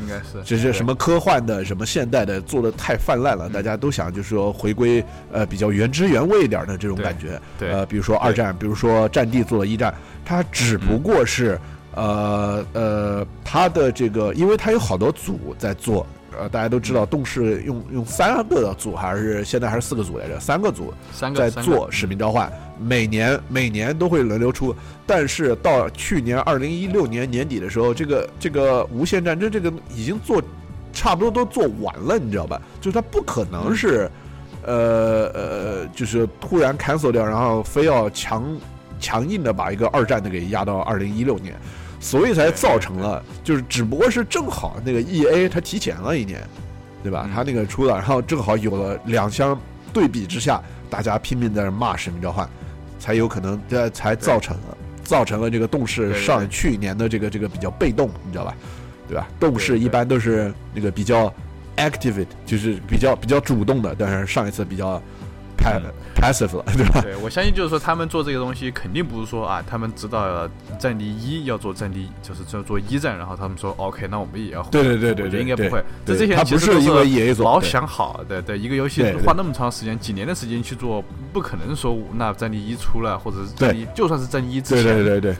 [0.45, 7.39] 这些什么科幻的什么现代的做的太泛滥了，大家都想就是说回归呃比较原汁原味一点的这种感觉，
[7.71, 9.93] 呃比如说二战，比如说战地做了一战，
[10.25, 11.59] 它只不过是
[11.95, 16.05] 呃呃它的这个，因为它有好多组在做。
[16.39, 20.39] 呃，大家都知道，动视用用三个组还是现在还是四个组来着？
[20.39, 20.93] 三个组
[21.35, 24.75] 在做使命召唤，每年每年都会轮流出。
[25.05, 30.41] 但是到去年二零一六年年底的时候，这个这个无限战争这个已经做
[30.93, 32.61] 差不多都做完了，你知道吧？
[32.81, 34.09] 就是它不可能是，
[34.63, 38.45] 呃呃，就是突然 cancel 掉，然后非要强
[38.99, 41.55] 强硬的把一个二战的给压到二零一六年。
[41.99, 46.41] 所以才造成了，就是只不过是正好那个 E A 它提前了一年，
[47.03, 47.29] 对吧？
[47.33, 49.59] 它那个出了，然后正好有了两相
[49.91, 52.45] 对比之下，大家拼命在那骂《使命召唤》，
[52.99, 58.55] 才有可能，这才造成了，造成了这个动视上去年的这个这个比较被动，你知道吧？
[59.07, 59.27] 对吧？
[59.39, 61.33] 动视一般都是那个比较
[61.77, 65.01] active，就是比较比较主动的，但是上一次比较。
[66.19, 67.01] Passive 了，对吧？
[67.01, 70.49] 对我相信就是说，他们做这个东西肯定不是说啊，他们知道
[70.79, 74.61] 战地一要做战地，就是做做一战，然后他们说 OK，那我们也要。
[74.63, 75.83] 对对对对对，应该不会。
[76.05, 85.35] 这这些人不是因为也老想好的，对一个游戏花那么长时间，几年的时间去做，不可能说那战地一出了，或者是战地就算是战地一之前，对对对对。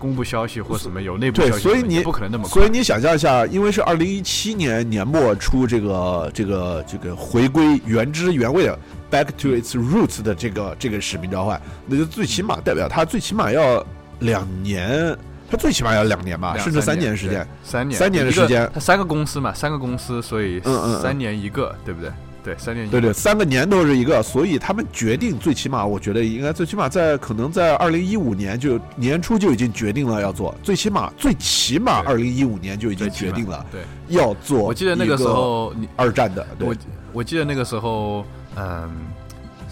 [0.00, 2.50] 公布消息或什么有内部消息，所以你不可能那么快。
[2.50, 8.78] 所以你想象一下，因为是二零一七年年末出这个这个这个回归原汁原味的
[9.10, 13.84] Back to its roots 的这个这个使命召唤，那就最起码代表它最起码要
[14.20, 15.16] 两年，
[15.50, 18.70] 它最起码要两年吧，甚至三年时间，三年三年的时间。
[18.72, 20.62] 它三个公司嘛，三个公司，所以
[21.02, 22.10] 三年一个，对不对？
[22.42, 34.60] 对，三年对对，三个年头是一个，所以他们决定最起码，我觉得应该最起码在可能在二零一五年就年初就已经决定了要做，最起码最起码二零一五年就已经决定了，对，要做。
[34.62, 36.74] 我记得那个时候，二战的，我
[37.12, 38.24] 我记得那个时候，
[38.56, 38.90] 嗯，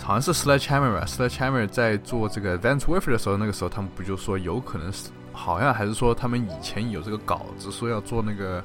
[0.03, 8.63] 好像是 Sledgehammer 吧，Sledgehammer 在做这个 Advanced Warfare 的时候，那个时候他们不就说有可能是，好像还是说他们以前有这个稿子说要做那个，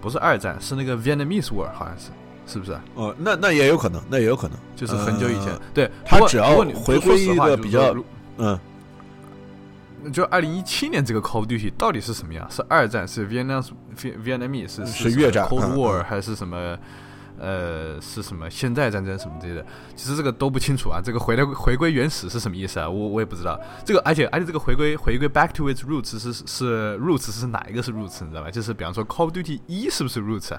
[0.00, 2.10] 不是二战，是那个 Vietnamese War，好像是。
[2.46, 2.78] 是不是？
[2.94, 5.52] 哦，那那也有可能，那也有可能，就是很久以前。
[5.74, 7.94] 对他只要回归一个比较，
[8.38, 8.58] 嗯，
[10.12, 12.48] 就二零一七年这个 Call of Duty 到底是什么样？
[12.50, 13.06] 是二战？
[13.06, 13.64] 是 Vietnam
[13.96, 14.86] Vietnamese？
[14.86, 16.78] 是是越战 Cold War 还是什么？
[17.38, 19.66] 呃，是什么现代战争什么之类的？
[19.94, 21.02] 其实这个都不清楚啊。
[21.04, 22.88] 这个回来回归原始是什么意思啊？
[22.88, 23.60] 我我也不知道。
[23.84, 28.50] 这个而且而且这个回归回归 Back to its roots 是是 roots 是哪一个是 roots 你知道吧？
[28.50, 30.56] 就是比方说 Call of Duty 一是不是 roots？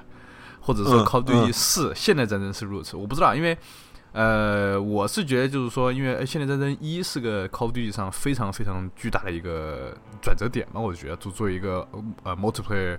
[0.67, 3.57] 或者说 Call of Duty 四现代战争是如此，我不知道，因为，
[4.11, 11.87] 呃，我是觉得就是说，因为现代战争一是个 Call of Duty 上非常非常巨大的一个转折点嘛，我觉得做做一个
[12.23, 12.97] 呃 multiplayer，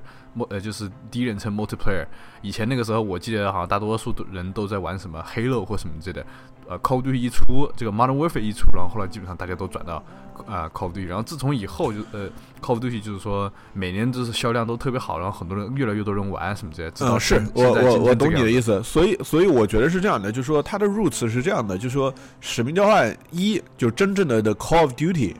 [0.49, 2.07] 呃就是第一人称 multiplayer，
[2.41, 6.27] 以前那个时候我记得好像大多数人都在玩什么 Halo 或什么之类的。
[6.71, 10.03] 呃，Call of Duty 一出，这个 Modern Warfare 一出，然后后来基本上大家都转到
[10.49, 12.29] 啊 Call of Duty，然后自从以后就呃
[12.61, 16.93] Call of Duty 就是说每年就是销量都特别好，然后很多人越来越多人玩什么这些。
[17.05, 25.35] 嗯，是我我我懂你的意思，所以所以我觉得是这样的，就是说它的 roots 是这样的，就是说使命召唤一就真正的的 Call of Duty，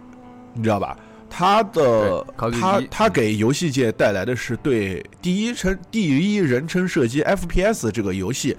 [0.53, 0.97] 你知道吧？
[1.31, 2.27] 它的
[2.59, 8.57] 它它给游戏界带来的是对第一称第一人称射击 FPS 这个游戏。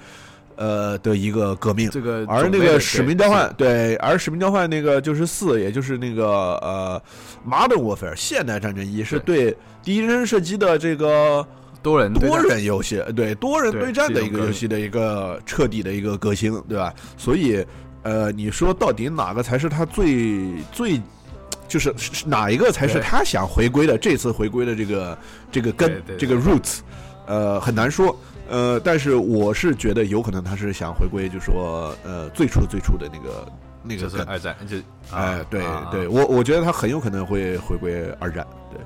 [0.60, 6.26] 呃的一个革命，这个而那个使命召唤对，而使命召唤那个就是四，也就是那个
[6.58, 7.02] 呃
[7.48, 11.48] ，Modern Warfare 现代战争一是对第一人称射击的这个
[11.82, 16.93] 多人多人游戏，对多人对战的一个游戏的一个彻底的一个革新，对吧？
[17.15, 17.65] 所以
[18.04, 21.02] 呃，你说到底哪个才是他最最，
[21.69, 21.95] 就是
[22.26, 23.98] 哪一个才是他想回归的？
[23.98, 25.17] 这次回归的这个
[25.50, 26.80] 这个根这个 roots，
[27.28, 28.13] 呃，很难说。
[28.49, 33.47] 呃，但是我是觉得有可能他是想回归，就说呃最初最初的那个
[33.83, 34.77] 那个是二战，就
[35.13, 38.45] 哎对对，我我觉得他很有可能会回归二战。
[38.71, 38.79] 对，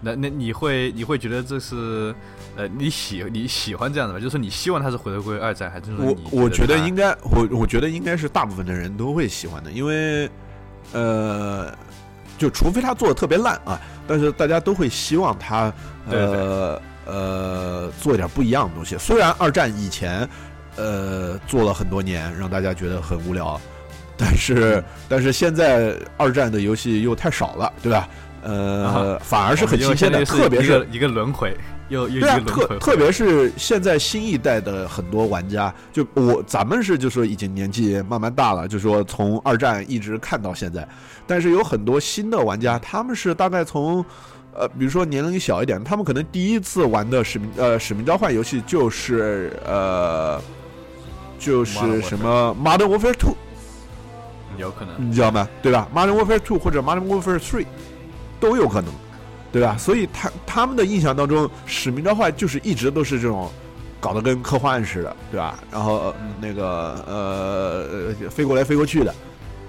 [0.00, 2.14] 那那你会你会觉得这是
[2.56, 4.20] 呃你喜你喜欢这样的吗？
[4.20, 10.28] 就是你希望他是回归二战，还是我我觉得应该我我觉得应该是大部分的人都会喜欢的，因为
[10.92, 11.70] 呃
[12.38, 15.72] 就除非他做的特别烂啊，但是大家都会希望他
[16.08, 16.80] 呃。
[17.04, 18.96] 呃，做一点不一样的东西。
[18.96, 20.28] 虽然二战以前，
[20.76, 23.60] 呃，做了很多年，让大家觉得很无聊，
[24.16, 28.08] 但是但是现在二战的游戏又太少了，对吧？
[28.42, 31.56] 呃，反而是很新鲜的，特别是一个轮回，
[31.88, 40.88] 又又对啊，特特别是现在新一代的很多玩家，就我咱们是就说已经年纪慢慢大了，就说从二战一直看到现在，
[41.26, 44.04] 但是有很多新的玩家，他们是大概从。
[44.54, 50.40] 呃，比如说年龄小一点，他们可能第一次玩的使命呃使命召唤游戏就是呃，
[51.38, 53.34] 就是什么 Modern Warfare Two，
[54.58, 55.48] 有可能，你知道吗？
[55.62, 57.66] 对吧？Modern Warfare Two 或者 Modern Warfare Three
[58.38, 58.92] 都有可能，
[59.50, 59.76] 对吧？
[59.78, 63.50] 所以他他们的印象当中，使命召唤就是一直都是这种
[64.00, 65.58] 搞得跟科幻似的，对吧？
[65.70, 69.14] 然后那个呃飞过来飞过去的。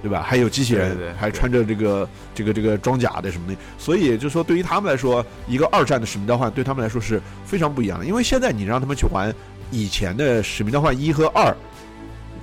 [0.04, 0.22] 对吧？
[0.22, 8.06] 还有机器人，对还穿着这个这个这个装甲的什么的，所以就说对于他们来说，一个二战的使命召唤对他们来说是非常不一样的。
[8.06, 9.34] 因为现在你让他们去玩
[9.72, 11.56] 以前的使命召唤一和二，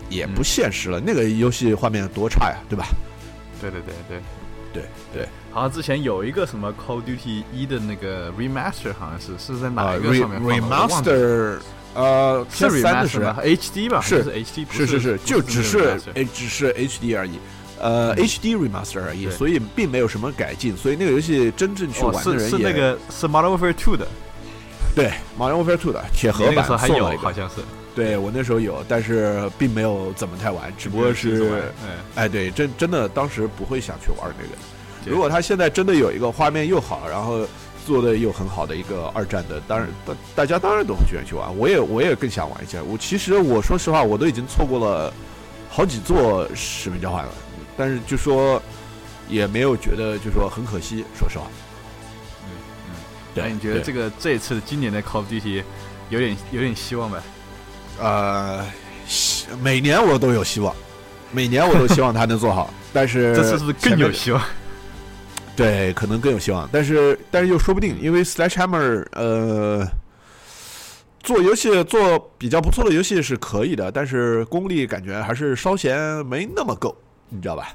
[0.09, 0.99] 也不现实了。
[0.99, 2.87] 那个游戏画面多差呀，对吧？
[3.61, 4.23] 对对对对
[4.73, 5.29] 对对。
[5.53, 11.59] 好像之前有一个什么 Call Duty 一的那个 Remaster，好像是是在哪一个上面？Remaster。
[11.95, 14.01] 呃，三的是 HD 吧？
[14.01, 17.39] 是是 HD，是是是，就只是诶，只是 HD 而已。
[17.83, 24.07] 呃 HD remaster 而已，所以并没有什么改进，所以那个游戏真正去玩的人是那个是 Modern Warfare Two 的，
[24.95, 27.57] 对，Modern Warfare Two 的铁盒版送了一个，好像是。
[27.95, 31.63] 对我那时候有，但是并没有怎么太玩，只不过是，
[32.15, 35.11] 哎，对，真真的当时不会想去玩那个。
[35.11, 37.47] 如果他现在真的有一个画面又好，然后
[37.87, 41.57] 做的又很好的一个二战的，当然大大家当然都会喜欢去玩。
[41.57, 42.83] 我也我也更想玩一下。
[42.83, 45.13] 我其实我说实话，我都已经错过了
[45.69, 47.33] 好几座使命召唤了，
[47.77, 48.61] 但是就说
[49.29, 51.05] 也没有觉得就说很可惜。
[51.19, 51.47] 说实话，
[52.45, 52.51] 嗯
[52.89, 52.95] 嗯，
[53.35, 55.63] 那你觉得这个这一次今年的 Call of Duty
[56.09, 57.19] 有点有点希望呗？
[58.01, 58.65] 呃，
[59.63, 60.75] 每年我都有希望，
[61.33, 64.43] 每年我都希望他能做好，但是 这次是不是更有希望？
[65.57, 69.87] 对，可能更有希望，但是但是又说不定，因为 Sledgehammer 呃，
[71.21, 76.97] 做游戏做比较不错的游戏是可以的，但是功力感觉还是稍嫌没那么够，
[77.29, 77.75] 你知道吧？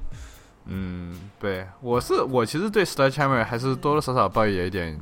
[0.65, 4.99] 嗯，对，我是我其实对 Sledgehammer 还是多多少少抱有一点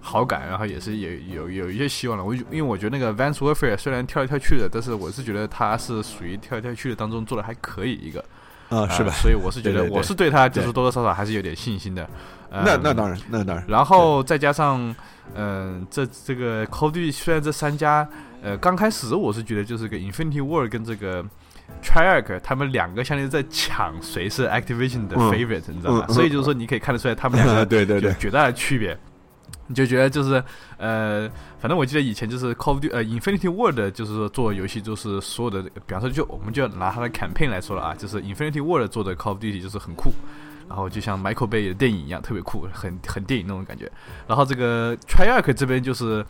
[0.00, 2.24] 好感，然后也是有有有一些希望了。
[2.24, 8.24] 我因为我觉得那个 Vance Warfare 虽然跳来跳去的，但是我是觉得他是属于跳来跳去的当中做的还可以一个。
[8.72, 9.12] 啊，是吧？
[9.12, 12.08] 所以我是觉得，我是对他就是多多少少还是有点信心的。
[12.50, 13.64] 那那当然，那当然。
[13.68, 14.94] 然后再加上，
[15.34, 18.06] 嗯，这这个 Call of Duty 虽然这三家，
[18.42, 21.24] 呃，刚开始我是觉得就是个 Infinity War 跟这个
[21.82, 26.06] Treyarch 他们两个相当于在抢谁是 Activation 的 favorite，你知道吗？
[26.08, 28.96] 所以就是说你可以看得出来他们两个 对对对绝大的区别。
[29.74, 30.42] 就觉得就是
[30.76, 31.28] 呃，
[31.60, 39.60] 反正我记得以前就是 Call of Duty 呃 Infinity Ward 就是说做游戏就是所有的，比方说就我们就拿它的 campaign 来说了啊，就是 Infinity Ward 做的 Call of Duty
[39.62, 40.12] 就是很酷，
[40.68, 43.90] 然后就像 Michael Bay 的电影一样特别酷，很很电影那种感觉。
[44.26, 46.24] 然后这个 t r i a r c 这边就是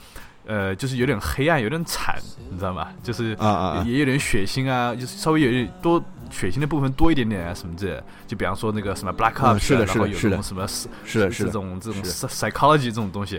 [0.46, 2.16] 呃就是有点黑暗，有点惨，
[2.50, 2.88] 你知道吗？
[3.02, 6.02] 就是啊啊也有点血腥啊，就是稍微有点多。
[6.31, 13.38] 血腥的部分多一点点啊，什么这，就比方说那个什么 Black Ops，是的，然后有这种什么是是的，是这种这种 psychology 这种东西。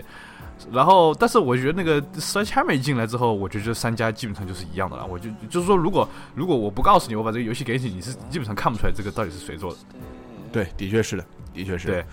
[0.70, 5.04] 然后，但是我觉得那个 Sledgehammer 进来之后，我觉得这三家基本上就是一样的了。
[5.04, 9.78] 我就就是说，如果如果我不告诉你，我把这个游戏给你，你是基本上看不出来这个到底是谁做的。
[10.52, 11.88] 对，的确是的，的确是。
[11.88, 12.04] 对。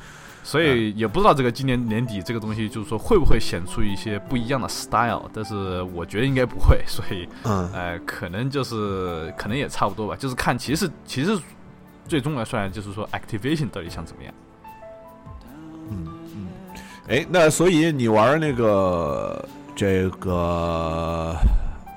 [0.43, 11.37] 所以也不知道这个今年年底这个东西，就是说会不会显出一些不一样的 style，但是我觉得应该不会，所以，嗯，呃，可能就是可能也差不多吧，就是看其实其实
[12.07, 14.33] 最终来算就是说 activation 到底想怎么样。
[15.89, 16.47] 嗯嗯，
[17.07, 21.35] 哎，那所以你玩那个这个。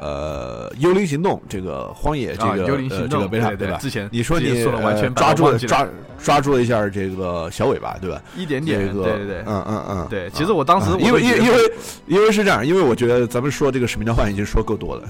[0.01, 3.79] 呃，幽灵行动这个荒野这个幽灵行动对对吧？
[3.79, 5.87] 之前你说你完全抓住了抓
[6.25, 8.21] 抓住了一下这个小尾巴，对吧？
[8.35, 10.31] 一点点，对对对，嗯嗯嗯，对。
[10.31, 11.73] 其实我当时因为因为因为
[12.07, 15.03] 因为是这样，因为我觉得咱们说这个使命召唤已经说够多了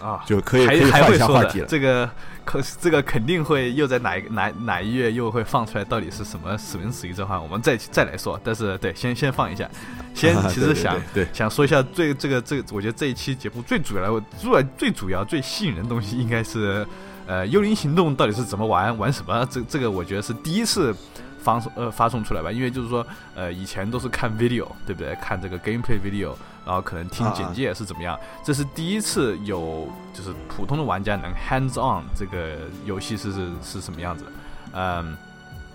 [0.06, 1.66] 啊，就可以可以换一下话题了。
[1.66, 2.08] 这个
[2.44, 7.42] 可这个肯定会又在哪一哪哪一月又会放出来，到底是什么使命使命召唤？
[7.42, 8.38] 我们再再来说。
[8.44, 9.68] 但是对，先先放一下。
[10.14, 16.86] 先 其实想对想说一下最这个这个，我觉得这一期节目最主要的主最主要最吸引人的东西应该是，
[17.28, 19.46] 呃，幽灵行动到底是怎么玩玩什么？
[19.50, 20.94] 这这个我觉得是第一次
[21.38, 25.14] 发送呃发送出来吧，因为就是说呃以前都是看 video 对不对？
[25.16, 26.32] 看这个 gameplay video，
[26.64, 34.24] 然后可能听简介是怎么样，这是第一次有就是普通的玩家能 hands on 这个游戏是是是什么样子，
[34.72, 35.16] 嗯。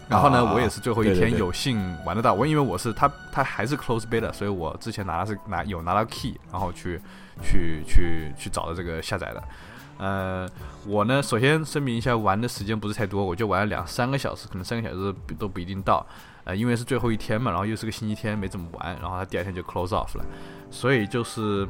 [0.09, 2.33] 然后呢，我也是最后一天有幸玩得到。
[2.33, 6.99] 我因为我是他，他还是 close beta，所以我之前拿的是拿有拿到 key，然后去
[7.41, 9.41] 去去去找的这个下载的。
[9.97, 10.49] 呃，
[10.85, 16.05] 我呢，首先声明一下，玩的时间不是太多，我就玩了两三个小时，可能三个小时都不一定到。
[16.43, 20.25] 呃，因为是最后一天嘛，然后又是个星期天，没怎么玩，然后他第二天就 close off 了，
[20.69, 21.67] 所以就是。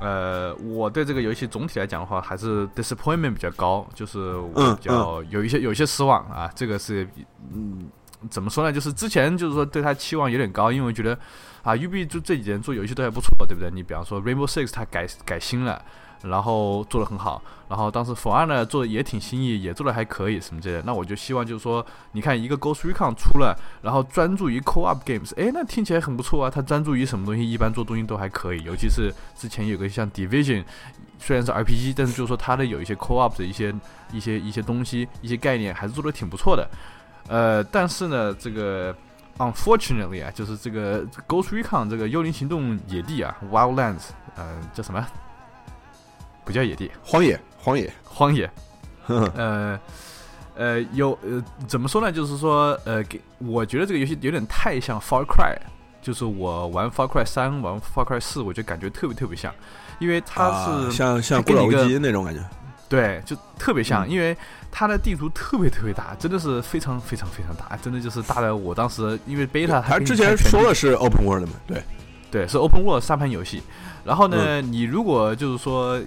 [0.00, 6.48] 呃，我对这个游戏总体来讲的话，还是 disappointment 比较高，就是我比较有一些有一些失望啊。
[6.54, 7.08] 这个是，
[7.54, 7.88] 嗯，
[8.28, 8.70] 怎么说呢？
[8.70, 11.18] 就是之前就是说对他期望有点高，因为觉得
[11.62, 13.70] 啊，UB 就这几年做游戏都还不错，对不对？
[13.70, 15.82] 你比方说 Rainbow Six，它改改新了。
[16.22, 20.82] 然后做的很好，然后当时 For 二呢做的也挺新意，也做的还可以什么之类的。
[20.84, 26.50] 那我就希望就是说，你看一个 Ghost Recon 出了，然后专注于 Co-op Games，哎，那听起来很不错啊。
[26.50, 27.48] 他专注于什么东西？
[27.48, 30.64] 一般做东西都还可以，尤其是之前有个像 Division，
[31.18, 33.74] 虽然是 RPG，但是就是说它的有一些 Co-op 的一些
[34.12, 36.68] 一些一些东西、一些概念还是做的挺不错的。
[37.28, 38.94] 呃，但是呢，这个
[39.36, 45.06] Unfortunately 啊，就是这个 Ghost Recon 这个幽灵行动野地啊，Wildlands，呃，叫什么？
[46.48, 48.50] 不叫野地，荒野，荒野，荒野。
[49.06, 49.78] 呃，
[50.56, 52.10] 呃，有呃，怎么说呢？
[52.10, 55.54] 就是说，呃，给我觉得这个游戏有点太像 Far Cry，
[56.00, 59.52] 就是我玩 Far Cry 三，玩 Far Cry 四，我就感觉特别特别像，
[59.98, 62.42] 因为它是像像古老机那种感觉。
[62.88, 64.34] 对，就特别像，因为
[64.72, 68.56] 它的地图特别特别大，真的是非常非常非常大，真的就是大的。
[68.56, 71.82] 我当时因为 beta，它之前说的是 open world 嘛，对，
[72.30, 73.62] 对，是 open world 沙盘游戏。
[74.02, 76.00] 然后呢，你如果就是说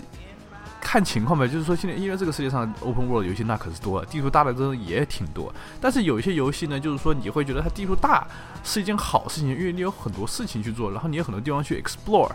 [0.82, 5.54] 看情况呗，就是说现在因为这个世界上 open world 游戏那可是多，地图大的真的也挺多。
[5.80, 8.28] 但是有一些游戏呢，就是说你会觉得它地图大
[8.64, 12.32] 是一件好事情，因为你有很多事情去做，然后你有很多地方去 explore。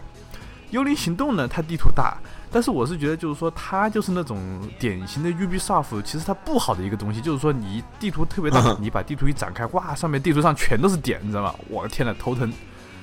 [0.70, 2.16] 幽灵行动呢，它地图大。
[2.50, 4.38] 但是我是觉得，就是说，它就是那种
[4.78, 11.54] 典型的 Ubisoft，其实它不好的一个东西，就是说，你地图特别大，你把地图一展开，哇，上面地图上全都是点，你知道吗？
[11.68, 12.50] 我的天呐，头疼，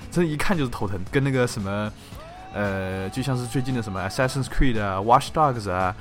[0.10, 1.92] 真一看就是头疼，跟那个什么，
[2.54, 5.96] 呃，就像是最近的什么 Assassin's Creed 啊，Watch Dogs 啊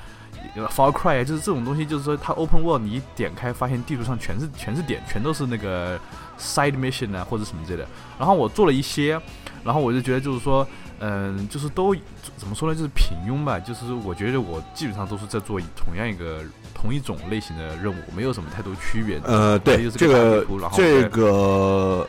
[0.55, 5.99] ，Far Cry 啊，就是这种东西，就是说它 Open World，你一点开发现地图上全是全是点，全都是那个
[6.39, 7.87] Side Mission 啊或者什么之类的。
[8.17, 9.19] 然后我做了一些，
[9.63, 10.67] 然后我就觉得就是说。
[11.05, 11.93] 嗯，就是都
[12.37, 12.75] 怎么说呢？
[12.75, 13.59] 就是平庸吧。
[13.59, 16.41] 就是我觉得我基本上都是在做同样一个
[16.73, 19.19] 同一种类型的任务，没有什么太多区别。
[19.25, 22.07] 呃，对，这个这个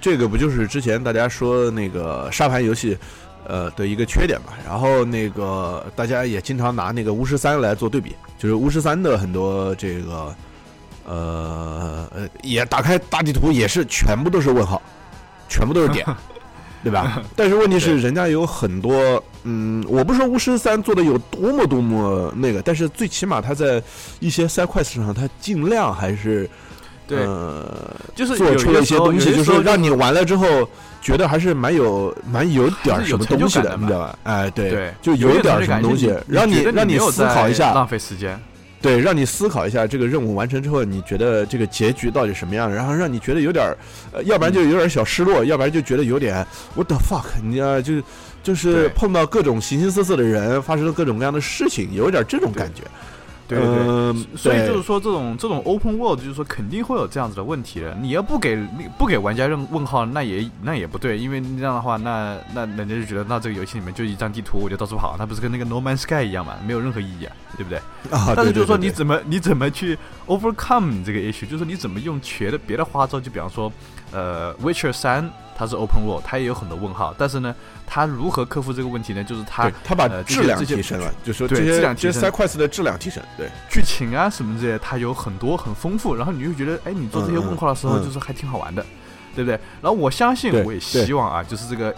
[0.00, 2.96] 这个不就是之前大家说那个沙盘游戏
[3.48, 4.52] 呃的一个缺点吧？
[4.64, 10.34] 然后那个大家也经常拿那个巫师三来做对比，就是巫师三的很多这个
[11.04, 14.80] 呃呃也打开大地图也是全部都是问号，
[15.48, 16.06] 全部都是点。
[16.84, 17.20] 对吧？
[17.34, 23.82] 但是问题是，人家有很多，嗯，我不是说巫师三做的有多么多么那个，但是最起码他在
[24.20, 26.48] 一些赛快上，他尽量还是，
[27.08, 27.26] 对，
[28.14, 30.68] 就是做出了一些东西，就是让你玩了之后
[31.06, 34.18] 觉得还是蛮有蛮有点什么东西的，你知道吧？
[34.24, 38.36] 哎，对，就有点什么东西，让你让你思考一下，浪费时间。
[38.82, 42.68] 对，让你思考一下这个任务完成之后，你觉得这个结局到底什么样？
[42.68, 43.64] 然后让你觉得有点，
[44.12, 46.44] 呃，要不然就有点小失落，要不然就觉得有点
[46.74, 48.02] what the fuck，你啊，就
[48.42, 52.82] 就是碰到各种形形色色的人，发生了各种各样的事情，有点这种感觉。
[53.48, 57.94] 对对，所以就是说，这种这种 open world，就是说肯定会有这样子的问题的。
[58.00, 58.56] 你要不给
[58.98, 66.54] 不给玩家任问号，那也那也不对，因为这样的话，那那人家就觉得，那这个游戏里面就一张地图，我就到处跑，那不是跟那个 No Man's Sky 一样嘛？
[66.66, 67.78] 没有任何意义啊，对不对？
[68.10, 71.46] 啊，但是就是说，你怎么你怎么去 overcome 这个 issue？
[71.48, 73.20] 就是你怎么用别的别的花招？
[73.20, 73.72] 就比方说，
[74.12, 75.30] 呃，Witcher 三。
[75.58, 77.54] 它是 open world，它也有很多问号，但是呢，
[77.86, 79.24] 它如何克服这个问题呢？
[79.24, 88.84] 就是它它把质量提升了，就说这些这些 side quest 的质量提升，对剧情啊什么这些，它有很多很丰富，然后你就觉得，哎，你做这些问号的时候，就是还挺好玩的，
[89.34, 89.58] 对不对？
[89.80, 91.90] 然后我相信，我也希望啊，就是这个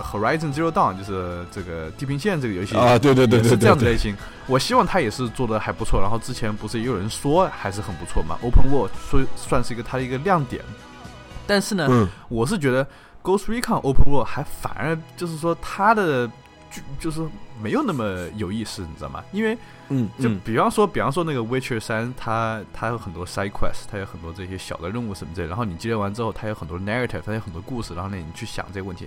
[0.00, 4.16] Horizon Zero Dawn，就是这个地平线这个游戏啊，对对对，是这样子类型，
[4.48, 6.00] 我希望它也是做的还不错。
[6.00, 10.60] 然后之前不是也有人说还是很不错嘛？Open world 说算是一个它的一个亮点。
[11.46, 12.84] 但是呢，我是觉得
[13.22, 16.26] 《Ghost Recon Open World》还反而就是说它的
[16.70, 17.26] 就就是
[17.62, 19.22] 没有那么有意思，你知道吗？
[19.32, 19.56] 因为，
[19.88, 25.46] 嗯，就比方说，比方说那个《Witcher 三》，它它有很多 side quest，它有很多这些小的任务什么之类。
[25.48, 27.94] 然后你接完之后，它有很多 narrative，它有很多故事。
[27.94, 29.06] 然后呢，你去想这个问题，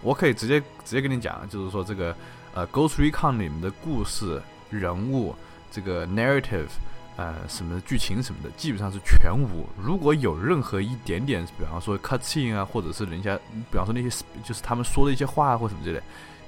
[0.00, 2.14] 我可以直接直接跟你讲，就是说这个
[2.54, 5.34] 呃《Ghost Recon》里面的故事、人物
[5.70, 6.68] 这个 narrative。
[7.16, 9.66] 呃，什么剧情什么的，基本上是全无。
[9.76, 13.36] 如果有任何一点点，比方说 cutscene 啊，或者是人家，
[13.70, 16.02] 比方说那些就是他们说的一些话啊，或什么之类，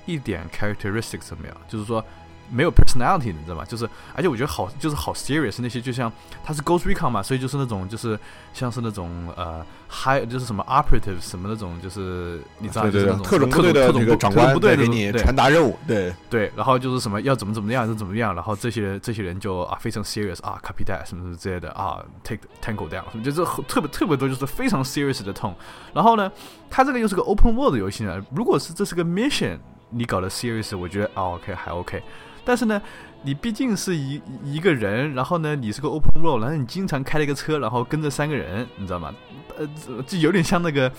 [0.07, 2.05] 一点 characteristics 都没有，就是说。
[2.51, 3.65] 没有 personality，你知道吗？
[3.65, 6.13] 就是，而且我觉得好，就是好 serious 那些，就像
[6.45, 8.19] 它是 Ghost Recon 嘛，所以就是那种，就是
[8.53, 25.55] 像是那种呃 high，就是什么 operative 什么那种，就是你知道，就是那种特种部队的这个长官部队给你传达任务，对对，然后就是什么要怎么怎么样就怎么样，然后这些这些人就啊非常 serious 啊 copy that 什么什么之类的啊 take tango down，就是特别特别多就是非常 serious 的 tone。
[25.93, 26.31] 然后呢，
[26.71, 29.59] 它这个又是个 open world 的游戏呢，如果是这是个 mission，
[29.91, 32.03] 你搞的 serious，我觉得啊 OK 还 OK。
[32.45, 32.81] 但是呢，
[33.23, 39.15] 你毕竟是一一个人，然后呢，你是个 open world，然后你经常开了一个车，然后跟着三个人，你知道吗？
[39.57, 39.67] 呃，
[40.07, 40.93] 这有点像那个，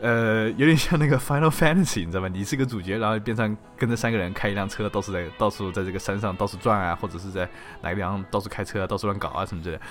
[0.00, 2.28] 呃，有点像那个 Final Fantasy，你知道吧？
[2.28, 7.48] 你是个主角，然后变成跟着三个人开一辆车，到处在到处在这个山上到处转啊，或者是在
[7.82, 9.82] 哪个地方到处开车，到处乱搞啊什么之类的。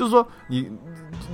[0.00, 0.66] 就是说，你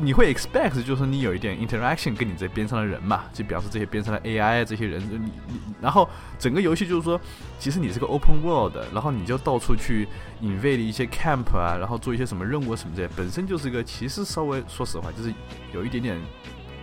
[0.02, 7.20] 你会 expect，就是说你有一点 interaction 跟你这边上的人嘛，就表示这些边上的 AI 这些人，你你，然后整个游戏就是说，
[7.60, 10.08] 其实你是个 open world，然后你就到处去
[10.42, 15.32] invade 一些 camp 啊，然后做一些什么任务什么的，本身就是一个其实稍微说实话，就是
[15.72, 16.20] 有一点点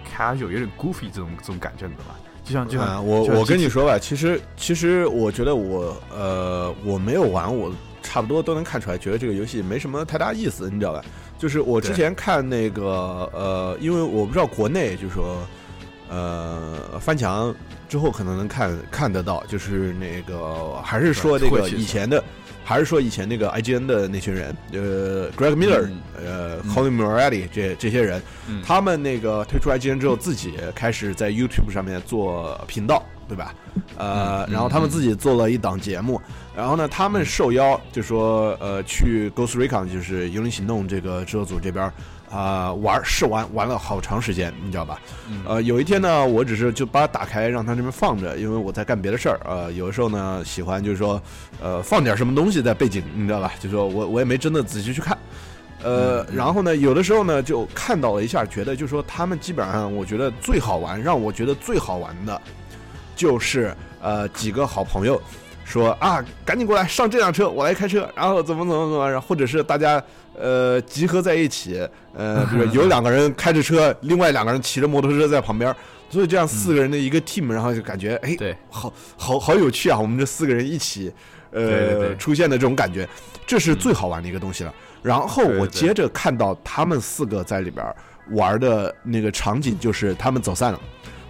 [0.09, 2.15] casual，有点 goofy 这种这种感觉，你知道吧？
[2.45, 11.03] 就像就像我我跟你说吧，其实其实我觉得我呃我没有玩，我差不多都能看出来，觉得这个游戏没什么太大意思，你知道吧？
[11.43, 15.45] 就是我之前看那个呃，因为我不知道国内，就是说
[16.09, 17.53] 呃翻墙
[17.89, 22.23] 之后可能能看看得到，就是那个还是说这个以前的
[22.63, 28.21] 还是说以前那个 IGN 的那群人，呃，Greg Miller，呃，Colin Moretti 这这些人，
[28.65, 33.53] 他们那个退出 IGN 之后，自己开始在 YouTube 上面做频道，对吧？
[33.97, 36.21] 呃，然后他们自己做了一档节目，
[36.55, 41.91] 然后呢，他们受邀就说，呃，去 Ghost Recon，就是《幽灵行动》这个制作组这边。
[42.33, 44.99] 啊，玩试玩玩了好长时间，你知道吧？
[45.45, 49.39] 呃，有一天呢，我只是就把它打开，让它这边放着，因为我在干别的事儿。
[49.45, 51.21] 呃，有的时候呢，喜欢就是说，
[51.61, 53.53] 呃，放点什么东西在背景，你知道吧？
[53.59, 55.15] 就说我我也没真的仔细去看。
[55.83, 62.41] 呃，然后呢，有的时候呢，就看到了一下，觉得就说他们基本上，我觉得最好玩，让我觉得最好玩的，
[63.15, 65.21] 就是呃几个好朋友
[65.65, 70.03] 说啊，赶紧过来上这辆车，我来开车，然后怎么怎么怎么，然后或者是大家。
[70.35, 75.71] 呃，集合在一起，呃，比如有两个人开着车，另外两个人骑着摩托车在旁边，
[76.09, 79.99] 所以这样四个人的一个 team，然后就感觉，哎，对，好好好有趣啊！
[79.99, 81.13] 我们这四个人一起，
[81.51, 83.07] 呃，出现的这种感觉，
[83.45, 84.73] 这是最好玩的一个东西了。
[85.03, 87.85] 然后我接着看到他们四个在里边
[88.31, 90.81] 玩的那个场景，就是他们走散了，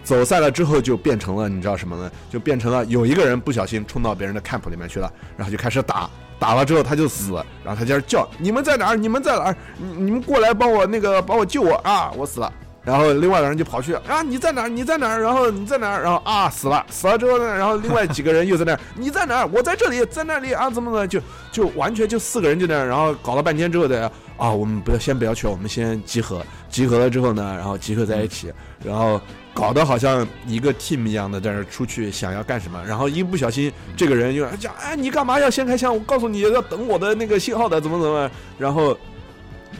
[0.04, 2.10] 走散了之后就变成了，你知道什么呢？
[2.30, 6.08] 就变成了有一个人不小心冲到别人的 camp 里面去了，然后就开始打。
[6.36, 7.32] 打了之后他就死，
[7.64, 8.96] 然后他在那叫：“你们在哪儿？
[8.96, 9.56] 你们在哪儿？
[9.78, 12.12] 你你们过来帮我那个帮我救我啊！
[12.16, 12.52] 我死了。”
[12.84, 14.68] 然后另外的人就跑去啊，你在哪儿？
[14.68, 15.22] 你在哪儿？
[15.22, 16.02] 然后你在哪儿？
[16.02, 17.44] 然后啊死了，死了之后呢？
[17.56, 19.48] 然后另外几个人又在那儿，你在哪儿？
[19.54, 20.68] 我在这里，在那里啊？
[20.68, 28.52] 怎么怎么就就完全就四个人就那样，然后搞了半天之后的啊，我们不要先不要去，我们先集合，集合了之后呢，然后集合在一起，
[28.84, 29.18] 然后。
[29.54, 35.94] 搞得好像一个 team 一样的，在那出去想要干什么，然后一不小心，这个人又讲：“哎，你干嘛要先开枪？
[35.94, 38.28] 我告诉你要等我的那个信号的，怎么怎么？”
[38.58, 38.98] 然后，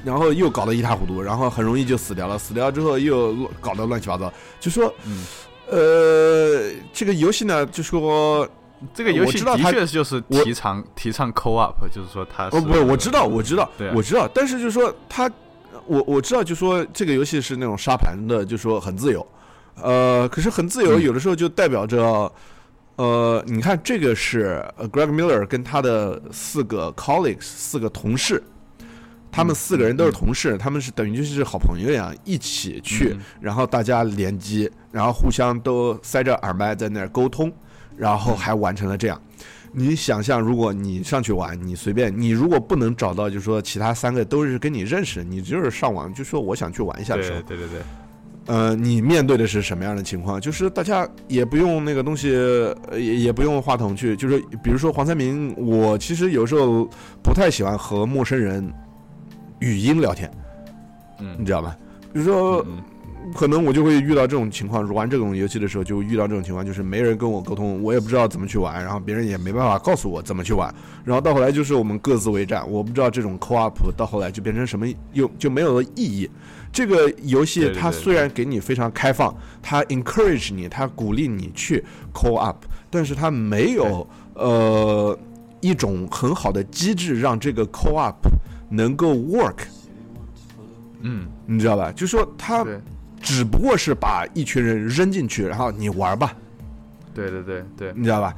[0.04, 2.38] 然后又搞得一塌糊涂，然后很容易就死掉了。
[2.38, 4.32] 死掉之后又搞得乱七八糟。
[4.60, 4.94] 就说，
[5.68, 8.48] 呃，这个游戏呢，就说
[8.94, 15.28] 这个游戏的确就是提倡提倡 co op，就是说它哦不，我知道，我知道，我知道，但是就说他，
[15.86, 19.26] 我我知道，就说这个游戏是那种沙盘的，就说很自由。
[19.82, 22.32] 呃，可是很自由，有的时候就代表着，
[22.96, 28.42] 呃，你看这个是 Greg Miller 跟他的四个 colleagues，四个同事，
[29.32, 37.52] 他们四个人都是同事，他们是等于就是好朋友一样，一起去，然后大家联机，然后互相都塞着耳麦在那儿沟通，
[37.96, 39.20] 然后还完成了这样。
[39.72, 47.80] 你想象，如果你上去玩，你随便，你如果不能找到，就是说其他三个都是跟你认识，你就是上网就说我想去玩一下的时候，对对对。
[48.46, 50.38] 呃，你面对的是什么样的情况？
[50.40, 52.28] 就是大家也不用那个东西，
[52.92, 56.88] 也也不用话筒去，就是比如说黄三明，我其实有时候
[57.22, 58.70] 不太喜欢和陌生人
[59.60, 60.30] 语音聊天，
[61.20, 61.74] 嗯，你知道吧？
[62.12, 62.64] 比如说，
[63.34, 70.72] 可能我就会遇到这种情况，玩这种游戏的时候就遇到这种情况，就是没人跟我沟通，我也不知道怎么去玩，然后别人也没办法告诉我怎么去玩，
[71.02, 76.28] 然后到后来就是我们各自为战，我不知道这种 co-op 到后来就变成什么，又就没有了意义。
[76.74, 84.04] 这个游戏它虽然给你非常开放，它 encourage 你，它鼓励你去 call up，但是它没有
[84.34, 85.16] 呃
[85.60, 88.26] 一种很好的机制让这个 call up
[88.68, 89.58] 能够 work。
[91.02, 91.92] 嗯，你知道吧？
[91.92, 92.66] 就说它
[93.22, 96.34] 只不过是把一群人扔进去，然后你玩吧。
[97.14, 98.34] 对对对对，你知道吧？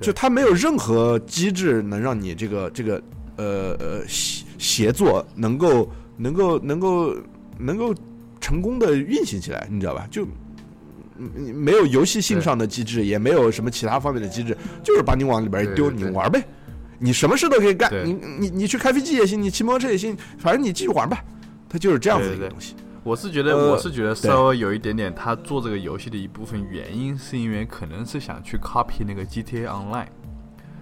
[0.00, 3.02] 就它没有任何机制能让你这个这个
[3.36, 7.14] 呃呃协协作能够能够能够。
[7.58, 7.94] 能够
[8.40, 10.06] 成功的运行起来，你知道吧？
[10.10, 10.26] 就
[11.16, 16.44] 没有游戏性上的机制，也没有什么其他方面的机制，就是把你往里边一丢，你玩呗，
[16.98, 21.24] 你什么事都可以干，你你你去开飞机也行，你骑摩托车也行，反正你继续玩吧。
[21.68, 22.74] 它就是这样子一个东西。
[23.02, 30.06] 我是觉得，我是觉得稍微有一点点，他做这个游戏的一部分原因，是因为可能是想去 copy 那个 GTA Online。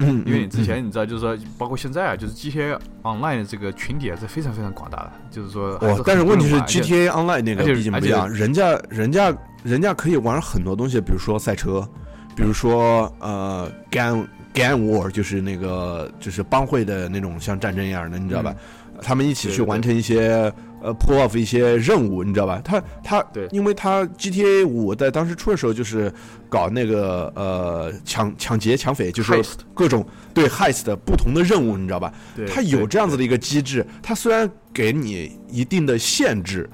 [0.03, 5.71] 嗯，因为你之前你知道，就是说，包括现在啊，就是 GTA Online 的这个群体还是非常非常广大的，就是说。
[5.81, 11.87] 哦，但是问题是 GTA Online 那个毕竟不一样，人家人家人家可以玩很多东西，比如说赛车，
[12.35, 18.55] 比如说呃 Gang Gang War，就是那个就是帮会的那种像战争一样的，你知道吧？
[19.01, 20.53] 他们一起去完成一些。
[20.83, 22.61] 呃，pull off 一些任务，你知道吧？
[22.65, 26.13] 他他，对，因为他 GTA 五在当时出的时候就是
[26.49, 29.41] 搞那个呃抢抢劫抢匪，就是
[29.73, 30.05] 各种
[30.35, 32.13] 对 heist 的不同的任务，你知道吧？
[32.49, 36.69] 他有这样子的一个机制，他虽然给你一定的限制，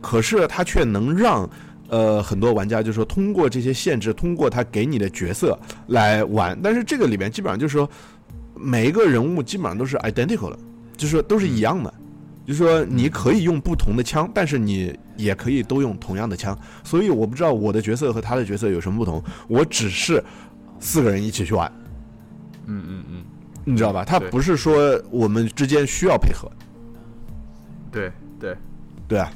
[0.00, 1.48] 可是他却能让
[1.88, 5.58] 呃很多玩家就是说通过这些限制，通过他给你的角色
[5.88, 6.58] 来玩。
[6.62, 7.88] 但是这个里面基本上就是说
[8.54, 10.58] 每一个人物基本上都是 identical 的，
[10.96, 11.92] 就是说都是一样的。
[12.50, 16.58] 就是说，你可以用不同的枪，但是你也可以都用同样的枪。
[16.82, 19.22] 所以我不知道我的角色和他的角色有什么不同。
[19.46, 20.20] 我只是
[20.80, 21.70] 四个人一起去玩。
[22.66, 23.24] 嗯嗯嗯，
[23.64, 24.04] 你知道吧？
[24.04, 26.50] 他不是说我们之间需要配合。
[27.92, 28.56] 对对
[29.06, 29.30] 对啊，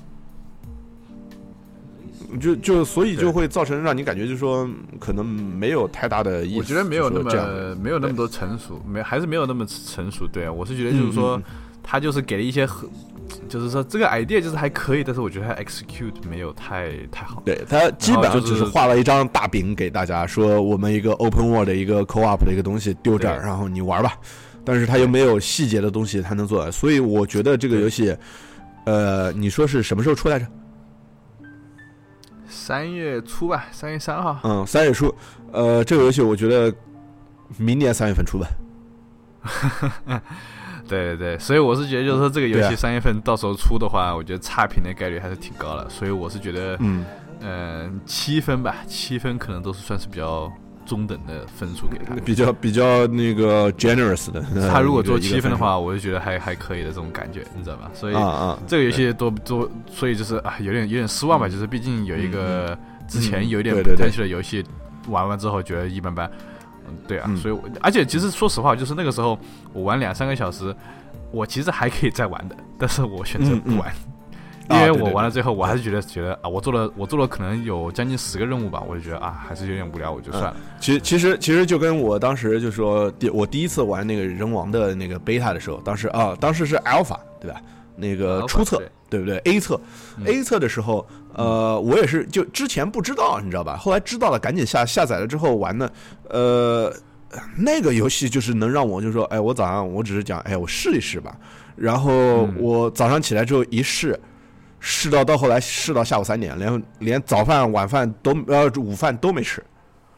[2.41, 6.59] 就就所以就会造成让你感觉，就是说可能没有太大的意思。
[6.59, 10.27] 我觉得没有那么没有那么多成熟，没还是没有那么成熟。
[10.27, 11.41] 对啊，我是觉得就是说，
[11.85, 12.91] 他就是给了一些很。
[13.49, 17.43] 就是说这个 idea 就是还可以，但是我觉得他 execute 没有太太好。
[17.45, 24.13] 对他基本上就是画了一张大饼给大家，说我们一个 open world 的一个 co-op 的一个东西丢这儿，然后你玩吧。
[24.65, 28.17] 但是他又没有细节的东西他能做，所以我觉得这个游戏，
[28.85, 30.47] 呃，你说是什么时候出来着？
[32.49, 34.39] 三月初吧，三月三号。
[34.45, 35.13] 嗯，三月初。
[35.53, 36.75] 呃，这个游戏我觉得
[37.57, 38.49] 明年三月份出吧。
[40.95, 45.89] 对对对，所以我是觉得，就是说这个游戏三月份到时候出的话，我觉得差评的概率还是挺高的。
[45.89, 47.05] 所以我是觉得，嗯，
[47.41, 50.53] 呃，七分吧，七分可能都是算是比较
[50.87, 54.43] 中等的分数给他，比较比较那个 generous 的。
[54.71, 57.91] 他如果做七分的话，我就觉得还还可以的这种感觉，你知道吧？
[57.95, 61.49] 所以啊啊，这个游戏多多，所以就是啊，有点有点失望吧。
[61.49, 62.77] 就是毕竟有一个
[63.09, 64.65] 之前有一点不太气的游戏，
[65.09, 66.31] 玩完之后觉得一般般。
[66.31, 66.54] 嗯，
[67.07, 69.39] 对啊，所以，而且其实说实话，就是那个时候
[69.73, 70.75] 我玩两三个小时，
[71.31, 73.93] 我其实还可以再玩的，但是我选择不玩，
[74.71, 80.57] 因为我玩了最后，我还是觉得觉得啊，我做了我做了可能有将近十个任务吧，我就觉得啊，还是有点无聊，我就算了。
[80.81, 87.61] 其实其实其实就跟我当时就说第我第一次玩那个人王的那个 beta 的时候，当时啊，当时是 alpha 对吧？
[87.97, 89.81] 那个初测对不对？A 测
[90.25, 91.07] A 测的时候。
[91.35, 93.77] 呃，我也是，就之前不知道，你知道吧？
[93.77, 95.91] 后来知道了，赶紧下下载了之后玩呢。
[96.31, 96.95] 呃，
[97.57, 101.37] 那个游戏就是能让我就说，哎，我早上我只是讲，哎，我试一试吧。
[101.77, 104.19] 然后我早上起来之后一试，
[104.79, 109.63] 试到到后来试到下午三点，连连早饭晚饭都呃午饭都没吃。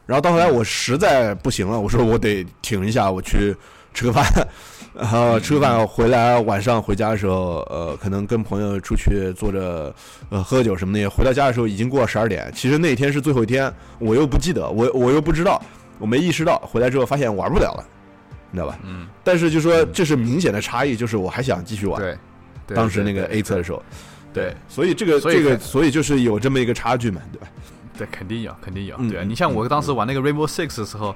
[0.05, 3.55] 然后到后来我实在不行了，我说我得停一下，我去
[3.93, 4.23] 吃个饭。
[4.99, 9.93] 然后吃个饭回来，晚上回家的时候，呃，可能跟朋友出去坐着，
[10.29, 11.07] 呃，喝酒什么的。
[11.07, 12.51] 回到家的时候已经过了十二点。
[12.55, 15.61] 其实那天是最后一天，我又不记得， 我我又不知道，
[15.99, 16.57] 我没意识到。
[16.65, 17.85] 回来之后发现玩不了了，
[18.49, 18.79] 你知道吧？
[18.83, 19.07] 嗯。
[19.23, 22.01] 但是就说这是明显的差异，就是我还想继续玩。
[22.01, 22.17] 对。
[22.75, 23.83] 当时那个 A 测的时候。
[24.33, 24.51] 对。
[24.67, 27.47] 所以这个这个，所以就是有这么一个差距嘛，对吧？
[27.99, 28.97] 对，肯定有，肯定有。
[29.09, 31.15] 对啊，你像我当时玩那个 Rainbow Six 的时候。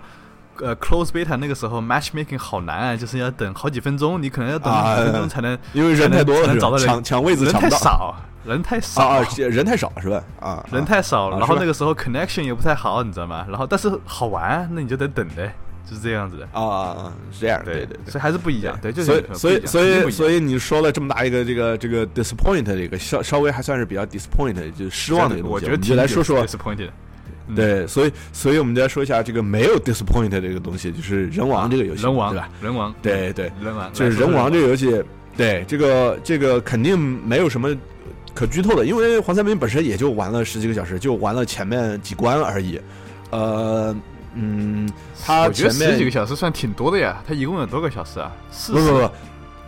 [0.60, 10.24] 呃，close beta 那个时候 matchmaking 好难啊，就是要等好几分钟，你可能要等几分钟才能，因为人太多了，能找到人抢抢位置，人太少，人太少啊，人太少是吧？
[10.40, 13.46] 啊，人太少，然后那个时候 connection 也不太好，你知道吗？
[13.50, 15.54] 然后但是好玩，那你就得等呗，
[15.90, 26.46] 就是这样子的啊，是这样，对对对，所以还是不一样，对，所以所以所以所以你说了这么大一个这个这个 disappoint 的一个稍稍微还算是比较 disappoint 就是失望的一个东西，我觉得你来说说
[27.52, 27.56] disappointed。
[27.56, 32.50] 对，所以，所以我们再说一下这个没有 disappoint 的这个东西，就是人王这个游戏，人王对吧？
[32.62, 35.04] 人王，对对，人王就是人王这个游戏，
[35.36, 37.76] 对这个这个肯定没有什么
[38.34, 42.80] 可剧透的，因为黄三明本身也就玩了十几个小时，就玩了前面几关而已。
[43.32, 43.96] 呃，
[44.34, 44.90] 嗯，
[45.24, 48.32] 他前面十几个小时算挺多的呀，他一共有多个小时啊？
[48.68, 49.10] 不不不，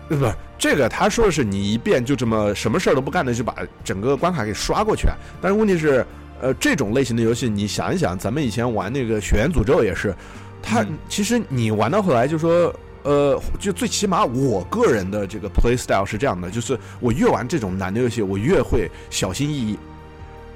[0.10, 5.08] 不不，这个他说的是你一遍就这么什么事儿都不干的就把整个关卡给刷过去，
[5.42, 6.06] 但是问题是。
[6.44, 10.14] 呃，这种类型的游戏，你想一想，咱们以前玩那个《血缘诅咒》也是，
[10.62, 19.80] 它其实你玩到后来就说，呃，就最起码我个人的这个 play style 是这样的，就是我越玩这种难的游戏，我越会小心翼翼，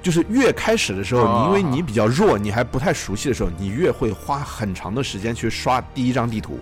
[0.02, 6.60] 就是越开始的时候，你因为你比较弱，你还不太熟悉的时候，你越会花很长的时间去刷第一张地图，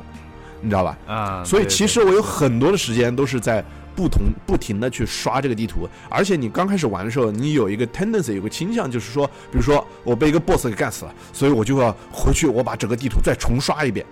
[0.60, 0.98] 你知道吧？
[1.08, 3.64] 啊，所以其实我有很多的时间都是在。
[3.96, 14.04] 不同不停的去刷这个地图，而且你刚开始玩的时候，你有一个 tendency，有个倾向，就是说，比如说我被一个 boss 给干死了，所以我就要回去，我把整个地图再重刷一遍，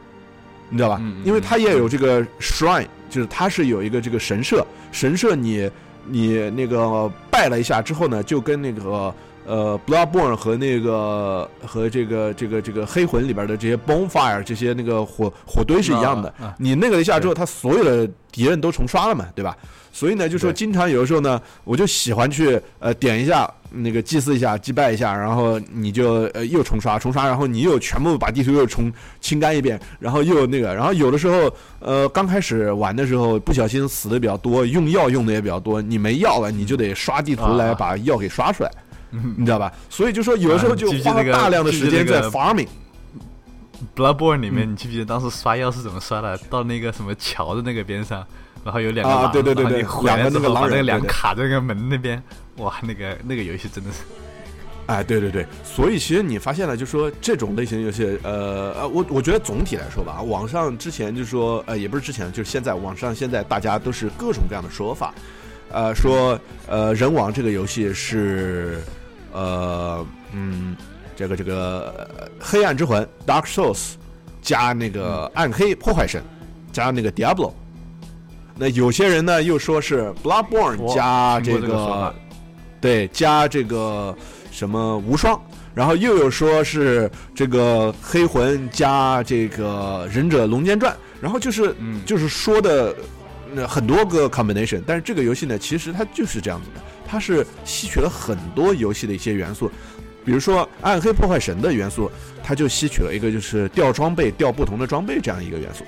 [0.71, 1.01] 你知道吧？
[1.25, 5.71] 因为它也有这个 shrine，就是它是有一个这个神社，神社你
[6.07, 9.15] 你那个拜了一下之后呢，就跟那个。
[9.47, 16.33] 呃，Bloodborne 和那个和这个这个这个黑魂里边的这些 bonfire 这些那个火火堆是一样的。
[16.59, 19.57] 你那个一下之后，他所有的敌人都重刷了嘛，对吧？
[19.93, 38.71] 所以呢，就说经常有的时候呢，我就喜欢去呃点一下那个祭祀一下、祭拜一下，然后你就呃又重刷重刷，然后你又全部把地图又重清干一遍，然后又那个，然后有的时候呃刚开始玩的时候不小心死的比较多，用药用的也比较多，你没药了，你就得刷地图来把药给刷出来。
[39.37, 39.73] 你知道吧？
[39.89, 42.69] 所以就说有的时候就花了大量的时间在 farming。
[43.95, 46.37] Bloodborne 里面，你记不记得当时刷药是怎么刷的？
[46.49, 48.25] 到那个什么桥的那个边上，
[48.65, 52.23] 然后有两个狼，对对对对，两个那个狼那个两卡在那个门那边，
[52.57, 53.99] 哇，那个那个游戏真的是
[54.87, 65.13] 哎，对对对，所以其实你发现了，就说这种类型游戏，呃呃，我我觉得总体来说吧，网上之前就说，呃，也不是之前，就是现在网上现在大家都是各种各样的说法，
[65.71, 66.39] 呃，说
[66.69, 68.83] 呃人王这个游戏是
[69.35, 70.75] 呃嗯
[71.15, 72.09] 这个这个
[72.41, 73.97] 黑暗之魂 Dark Souls
[74.41, 76.23] 加那个暗黑破坏神
[76.73, 77.53] 加那个 Diablo，
[78.57, 82.15] 那有些人呢又说是 Bloodborne 加这个
[82.81, 84.17] 对加这个。
[84.55, 85.37] 什么无双，
[85.75, 91.75] 然后又有说是这个黑魂加这个忍者龙剑传，然后就是
[92.07, 92.95] 就是说的
[93.53, 96.81] 那很多个 combination，但是这个游戏呢，其实它就是这样子的，
[97.15, 99.71] 它是吸取了很多游戏的一些元素，
[100.25, 102.11] 比如说暗黑破坏神的元素，
[102.43, 105.85] 它就吸取了一个就是掉装备掉不同的装备这样一个元素，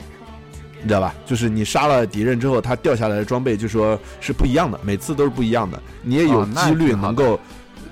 [0.81, 1.13] 你知道吧？
[1.27, 7.41] 就是你杀了敌人之后，它掉下来的装备就说是不一样的，每次都是不一样的，你也有几率能够。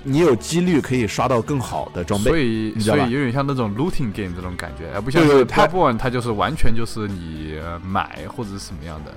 [0.07, 9.11] 你有几率可以刷到更好的装备，所以所以有点像那种 looting game 这种感觉，而不像是 p a b o n 它就是完全就是你买或者是什么样的，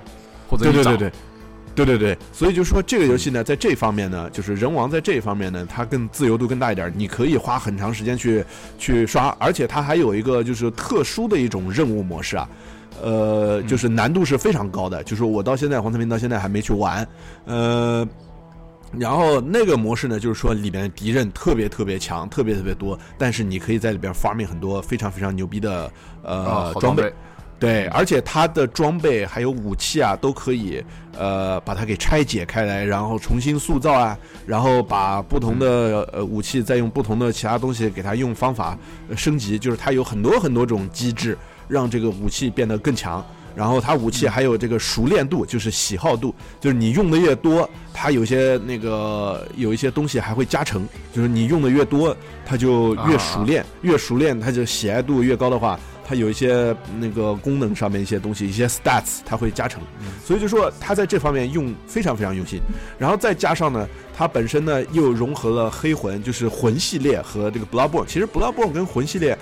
[0.48, 1.12] 或者对对对对
[1.84, 8.44] 对对对，所以就说这个游戏呢，在这方面呢，就是人王在这一方面呢，它更自由度更大一点，你可以花很长时间去
[8.78, 12.48] 去刷，而且它还有一个就是特殊的一种任务模式啊，
[13.02, 17.06] 呃，就是难度是非常高的，就是我到现在黄泽明到现在还没去玩，
[17.44, 18.06] 呃。
[18.98, 27.12] 然后那个模式呢，就是说里面敌人特别特别强，特别特别多，但是你可以在里边发明很多非常非常牛逼的呃装备，
[27.58, 30.82] 对，而且它的装备还有武器啊，都可以
[31.18, 38.78] 呃把它给拆解开来，然后重新塑造啊，然后把不同的呃武器再用不同的其他东西给它用方法
[39.16, 41.36] 升级，就是它有很多很多种机制，
[41.66, 43.24] 让这个武器变得更强。
[43.56, 55.76] 然后它武器还有这个熟练度，就是喜好度，就是你用的越多，它有些那个有一些东西还会加成，就是你用的越多，它就越熟练，越熟练它就喜爱度越高的话，
[56.08, 59.82] 它有一些那个功能上面一些东西，一些 stats 它会加成，
[60.24, 62.58] 所以就说它在这方面用非常非常用心，
[62.98, 63.86] 然后再加上呢，
[64.16, 69.36] 它本身呢又融合了黑魂，就是魂系列和这个 Bloodborne，其实 Bloodborne 跟魂系列。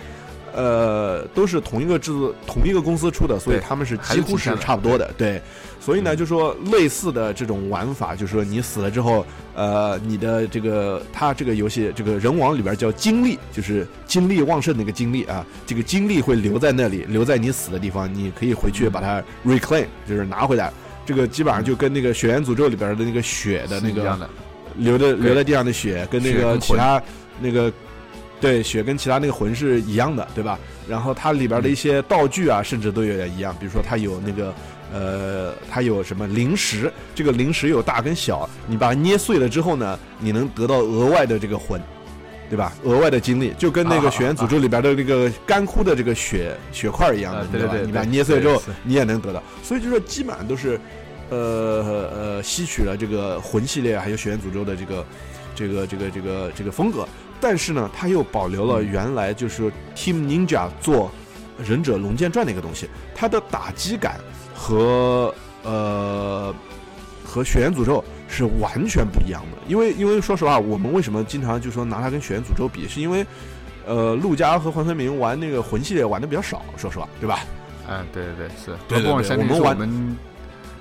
[0.55, 5.13] 呃，都是同一个制作、同一个公司出的，所以他们是几乎是差不多的。
[5.19, 5.39] 对，
[5.87, 9.25] 所以呢，就说类似的这种玩法，就是说你死了之后，
[9.55, 20.73] 呃，你的这个它这个游戏这个人王里边叫精力，就是精力旺盛那个精力啊，这个精力会留在那里，留在你死的地方，你可以回去把它 reclaim，就是拿回来。
[21.05, 24.29] 这个基本上就跟那个血缘诅咒里边的那个血的那个
[24.75, 27.01] 留的留在地上的血，跟那个其他
[27.41, 27.73] 那个。
[28.39, 30.59] 对，血跟其他那个魂是一样的，对吧？
[30.87, 33.57] 然后它里边的一些道具啊，甚至都有点一样。
[33.59, 34.55] 比如说，它有那个，
[34.93, 36.93] 呃，它有什么零食？
[37.15, 41.81] 这个零食有大跟小，你把它捏碎了之后呢，你能得到额外的这个魂，
[42.49, 42.73] 对吧？
[42.85, 47.75] 额外的精力，就跟那个《血缘诅咒》里边的那个干枯的这个血血块一样的，对吧？
[47.85, 49.43] 你把它捏碎之后，你也能得到。
[49.63, 50.81] 所以就说，基本上都是，
[51.31, 55.07] 呃呃，吸取了这个魂系列还有《血缘诅咒》的这个，
[55.55, 57.07] 这个这个这个这个风格。
[57.41, 59.65] 但是呢，它又保留了原来就是
[59.95, 61.11] Team Ninja 做
[61.69, 64.21] 《忍者龙剑传》那个东西，它的打击感
[64.57, 65.33] 和
[65.63, 66.53] 呃
[67.25, 68.03] 和《血缘诅咒》
[68.35, 69.59] 是完全不一样的。
[69.69, 73.25] 因为因为说实话，我们为什么经常就说拿它跟《血缘诅咒》比，是因为
[73.87, 77.41] 呃陆家和黄春明玩那个魂系列玩的比较少，说实话，对吧？
[77.89, 78.77] 嗯，对对对，是。
[78.89, 79.79] 对对对，我们玩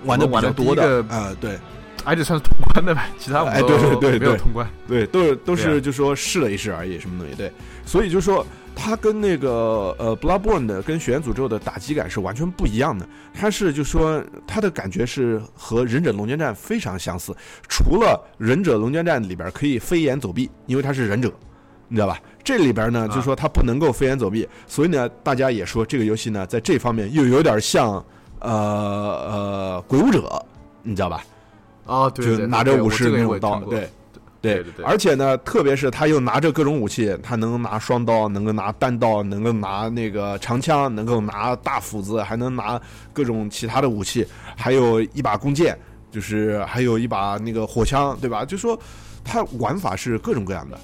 [0.06, 1.60] 玩的玩的多的，啊，对。
[2.04, 7.52] 而且算是通关的吧， 其他哎，对对对，没有通关，对，都是都是就说试了一试而已，什么东西对，
[7.84, 8.46] 所以就说
[8.76, 17.36] 它跟那个呃 Bloodborne 的跟血缘诅咒的打击感是完全不一样的，它是就说它的感觉是和忍者龙剑战非常相似，
[17.68, 21.32] 除了忍者龙剑战里边可以飞檐走壁，因为它是忍者，
[21.88, 22.20] 你知道吧？
[22.44, 27.94] 这里边呢就说它不能够飞檐走壁，所以呢大家也说这个游戏呢在这方面又有点像
[28.40, 30.46] 呃呃鬼武者，
[30.84, 31.24] 你知道吧？
[31.86, 33.90] 啊，对就拿着武士那种刀，对，
[34.54, 42.80] 对对对，而且呢，特别是他又拿着各种武器，他能拿双刀，能够拿单刀，能够拿那个长枪，能够拿大斧子，还能拿
[43.12, 44.26] 各种其他的武器，
[44.56, 45.78] 还有一把弓箭，
[46.12, 48.46] 就是还有一把那个火枪，对吧？
[48.46, 48.80] 就说
[49.24, 50.80] 他玩法是各种各样的，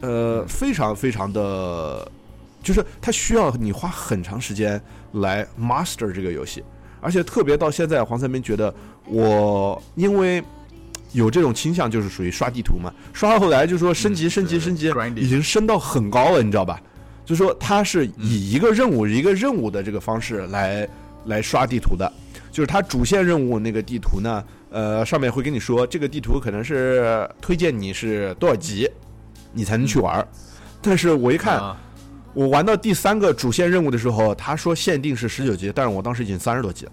[0.00, 2.10] 呃，非常非常的，
[2.62, 4.80] 就是他需要你花很长时间
[5.12, 6.62] 来 master 这个游戏。
[7.00, 8.74] 而且特别到现在，黄三明觉得
[9.04, 10.42] 我因为
[11.14, 12.92] 有这种倾向，就是属于刷地图嘛。
[13.14, 16.78] 刷到后来就说升级、升级、升级，已经升到很高了，你知道吧？
[17.24, 20.86] 就说它是以一个任务、一个任务的这个方式来
[21.24, 22.12] 来刷地图的。
[22.52, 28.88] 就是它主线任务那个地图呢，呃，上面会跟你说这个地图可能是推荐你是多少级，
[29.52, 30.24] 你才能去玩。
[30.80, 31.74] 但是我一看，
[32.32, 36.92] 我玩到第三个主线任务的时候，他说限定是十九级，但是我当时已经三十多级了。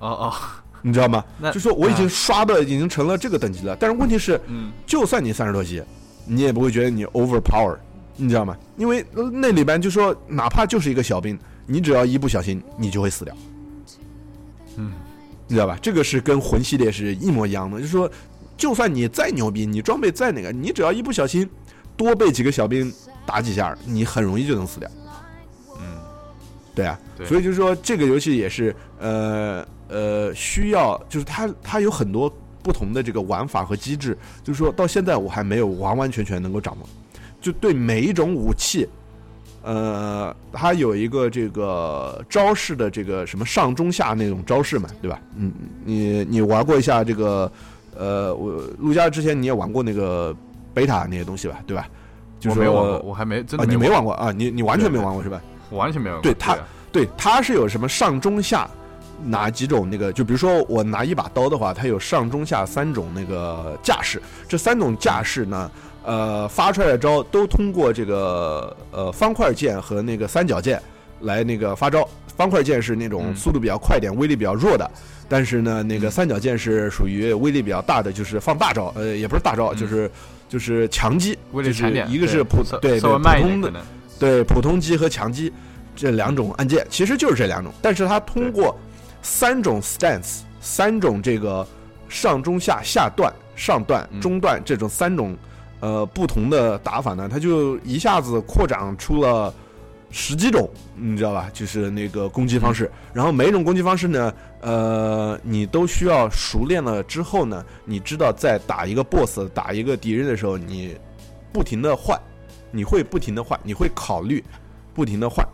[0.00, 0.34] 哦哦，
[0.82, 1.24] 你知道吗？
[1.52, 3.76] 就说我已经刷的已经成了这个等级了。
[3.78, 5.82] 但是问题是，嗯，就算你三十多级，
[6.26, 7.76] 你也不会觉得你 overpower，
[8.16, 8.56] 你知道吗？
[8.76, 13.36] 因为那里边就说，哪怕就是一个小兵，你只要一不小心，你就会死掉。
[14.76, 14.92] 嗯，
[15.46, 15.78] 你知道吧？
[15.82, 18.10] 这个是跟魂系列是一模一样的，就是说，
[18.56, 21.48] 就算你再牛逼，你装备再那个，你只要一不小心。
[21.96, 22.94] 多被几个小兵
[23.26, 24.88] 打几下，你很容易就能死掉。
[25.80, 25.98] 嗯，
[26.72, 32.32] 对啊，所以就是说这个游戏也是呃呃需要，就是它它有很多
[32.62, 36.88] 不同的这个玩法和机制，就是说到现在我还没有完完全全能够掌握。
[37.40, 38.88] 就对每一种武器，
[39.62, 45.20] 呃，它有一个这个招式的这个什么上中下那种招式嘛，对吧？
[45.36, 45.52] 嗯，
[45.84, 47.50] 你你玩过一下这个
[47.96, 50.34] 呃，我陆家之前你也玩过那个。
[50.74, 51.88] 贝塔那些东西吧，对吧？
[52.44, 53.66] 我没玩过，我还没真的。
[53.66, 54.30] 你没玩过啊？
[54.30, 55.42] 你你完全没玩过是吧？
[55.70, 56.22] 我完全没玩过。
[56.22, 56.56] 对他，
[56.92, 58.70] 对他是有什么上中下
[59.24, 60.12] 哪几种那个？
[60.12, 64.20] 就比如说我拿一把刀的话，它有上中下三种那个架势。
[64.48, 65.70] 这三种架势呢，
[66.04, 70.80] 呃，发出来的招都通过这个呃方块键和那个三角键
[71.20, 72.08] 来那个发招。
[72.36, 74.88] 方块键是那种速度比较快点、威力比较弱的，
[75.28, 78.92] 但是呢，那个三角键是属于威力比较大的，就是放大招。
[78.96, 80.10] 呃，也不是大招，就是。
[80.50, 83.70] 就是强击，就是一个是普对对普通的
[84.18, 85.52] 对普通击和强击
[85.94, 87.70] 这两种按键，其实就是这两种。
[87.82, 88.74] 但是它通过
[89.22, 91.66] 三种 stance，三种这个
[92.08, 95.36] 上中下下段、上段、中段这种三种
[95.80, 99.52] 呃不同的打法呢，它就一下子扩展出了。
[100.10, 100.66] 十几种，
[100.96, 101.50] 你知道吧？
[101.52, 110.96] 就是那个攻击方式，然后每一种攻击方式呢，呃，你都需要熟练了之后呢，你知道在打一个 boss、打一个敌人的时候，你
[111.52, 112.18] 不停的换，
[112.70, 114.42] 你会不停的换，你会考虑
[114.94, 115.46] 不停的换，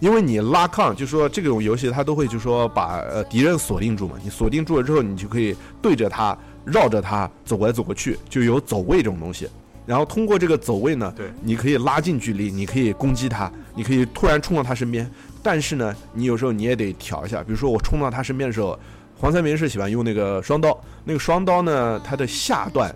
[0.00, 9.48] 因为你拉抗，就说这种游戏它都会就说把呃敌人锁定住嘛，你锁定住了之后，你就可以对着他绕着他走过来走过去，就有走位这种东西。
[9.86, 15.08] 然后通过这个走位呢，对，你可以拉近距离，你可以攻击他，你可以突然冲到他身边。
[15.42, 18.76] 但是呢，你有时候你也得调一下，比如说我冲到他身边的时候，
[19.16, 22.92] 黄三明是喜欢用那个双刀，那个双刀呢，它的下段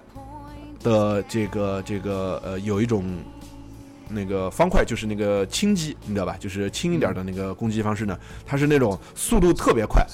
[0.83, 3.05] 的这个这个呃有一种
[4.11, 6.37] 那个方块，就是那个轻击，你知道吧？
[6.39, 10.05] 就是轻一点的那个攻击方式呢，它是那种速度特别快，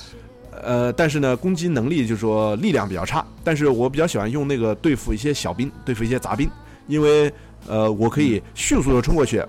[0.63, 3.25] 呃，但是呢，攻击能力就是说力量比较差。
[3.43, 6.49] 但是我比较喜欢用那个对付一些小兵，对付一些杂兵。
[6.87, 7.33] 因为，
[7.67, 9.45] 呃，我可以迅速的冲过去，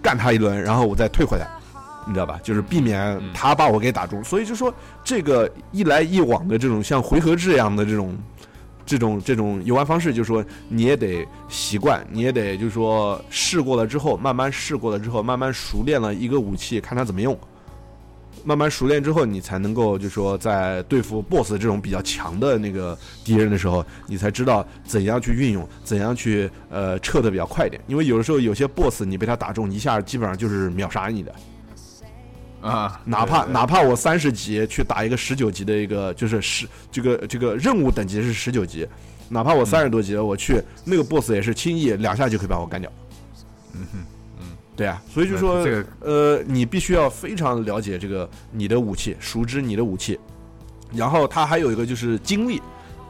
[0.00, 1.48] 干他一轮，然后我再退回来，
[2.06, 2.38] 你知道吧？
[2.44, 4.22] 就是避免他把我给打中。
[4.22, 4.72] 所以就说
[5.02, 8.16] 这个一来一往的这种像回合制一样的这种，
[8.84, 17.38] 这种这种游玩方式，就是说你也得习惯，你也得就是说试过了之后，慢慢试过了之后，慢慢熟练了一个武器，看它怎么用。
[18.42, 27.82] 慢慢熟练之后，你才能够就是说在对付 BOSS 这种比较强的那个敌人的时候，你才知道怎样去运用，怎样去呃撤的比较快一点。
[27.86, 31.34] 因为有的时候有些 BOSS 你被他打中一下，基本上就是秒杀你的
[32.60, 33.00] 啊。
[33.04, 38.86] 哪怕哪怕我三十级去打一个十九级的一个，就是十这个这个任务等级是十九级，
[39.28, 42.90] 哪怕我三十多级我去那个 BOSS 也是轻易两下就可以把我干掉。
[43.74, 43.98] 嗯哼。
[43.98, 44.06] 嗯
[44.76, 45.62] 对啊，所以就说，
[46.00, 50.18] 呃，你必须要非常了解这个你的武器，熟知你的武器，
[50.94, 52.62] 然后它还有一个就是精力，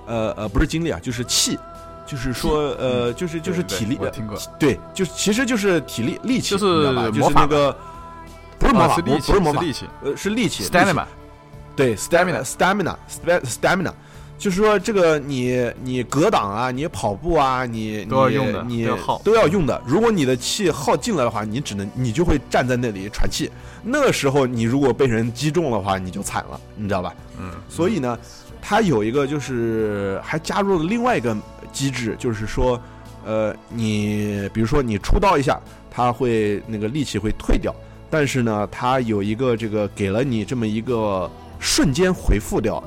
[0.04, 1.56] 呃呃，不是精力啊，就是气，
[2.04, 7.76] 就是说，呃，就是就是体力，我听过，对，就其实就是体力力气，就是就是那个，
[8.60, 11.04] 不是魔法，不是魔法，力气，呃，是力气，stamina，
[11.74, 13.92] 对，stamina，stamina，stamina。
[14.38, 18.88] 就是说，这个你你格挡啊，你跑步啊，你都要用的，你
[19.22, 19.78] 都要用的。
[19.84, 23.50] 如果你的气耗尽了的话，你只能你就会站在那里喘气。
[23.82, 27.14] 那个时候，你如果被人击中的话，你就惨了，你知道吧？
[27.38, 27.52] 嗯。
[27.68, 28.18] 所以呢，
[28.62, 31.36] 它有一个就是还加入了另外一个
[31.70, 32.80] 机制，就是说，
[33.26, 37.74] 呃，你比如说你出刀一下，它会那个力气会退掉，
[38.10, 42.82] 但是呢，它有一个这个给了你这么一个瞬间回复掉。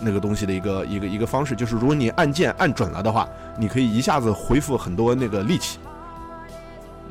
[0.00, 3.28] 那个东西的一个一个一个方式，就是如果你按键按准了的话，
[3.58, 5.80] 你可以一下子恢复很多那个力气。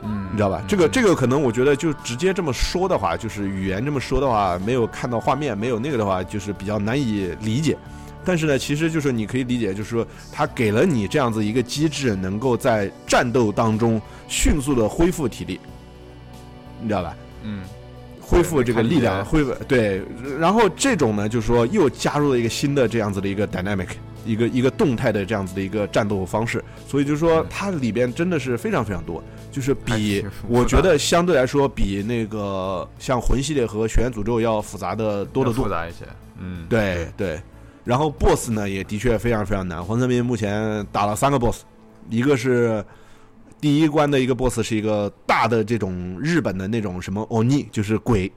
[0.03, 0.63] 嗯，你知道吧？
[0.65, 7.77] 这个这个可能我觉得就直接这么说的话，就是语言这么说的话，没有看到画面，没有那个的话，就是比较难以理解。
[8.23, 15.59] 但是呢，其实就是你可以理解，就是说他给了你这样子一个机制，能够在战斗当中迅速的恢复体力，
[16.81, 17.13] 你知道吧？
[17.43, 17.61] 嗯。
[18.29, 20.01] 恢复这个力量，恢复对，
[20.37, 23.87] 然后这种呢，就是说又加入了一个新的这样子的一个 dynamic，
[24.25, 35.99] 一个一个动态的这样子的一个战斗方式，所以就是说它里边真的是非常非常多，就是比我觉得相对来说比那个像魂系列和血源诅咒要复杂的多得多，复杂一些。
[36.37, 37.39] 嗯，对对。
[37.85, 41.61] 然后 BOSS 呢也的确非常非常难，黄泽民目前打了三个 BOSS，
[42.09, 42.83] 一个是
[43.59, 48.31] 第一关的一个 BOSS 是一个大的这种日本的那种什么欧尼，就是鬼，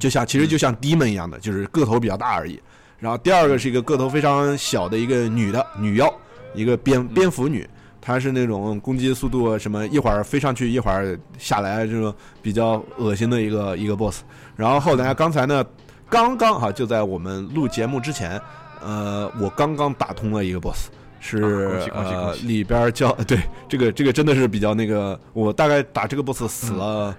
[0.00, 2.60] 就像其实就像 Demon 一样的，就是个头比较大而已。
[2.98, 6.12] 然后第二个是一个个头非常小的一个女的女妖，
[6.54, 7.68] 一个蝙蝙蝠女，
[8.00, 14.22] 她是那种攻击速度什么一会儿飞上去一会儿下来，这种比较恶心的一个一个 boss。
[14.54, 15.64] 然后后来刚才呢，
[16.08, 18.40] 刚刚哈就在我们录节目之前，
[18.80, 20.88] 呃，我刚刚打通了一个 boss，
[21.24, 27.16] 是呃里边叫 对这个这个真的是比较那个，我大概打这个 boss 死了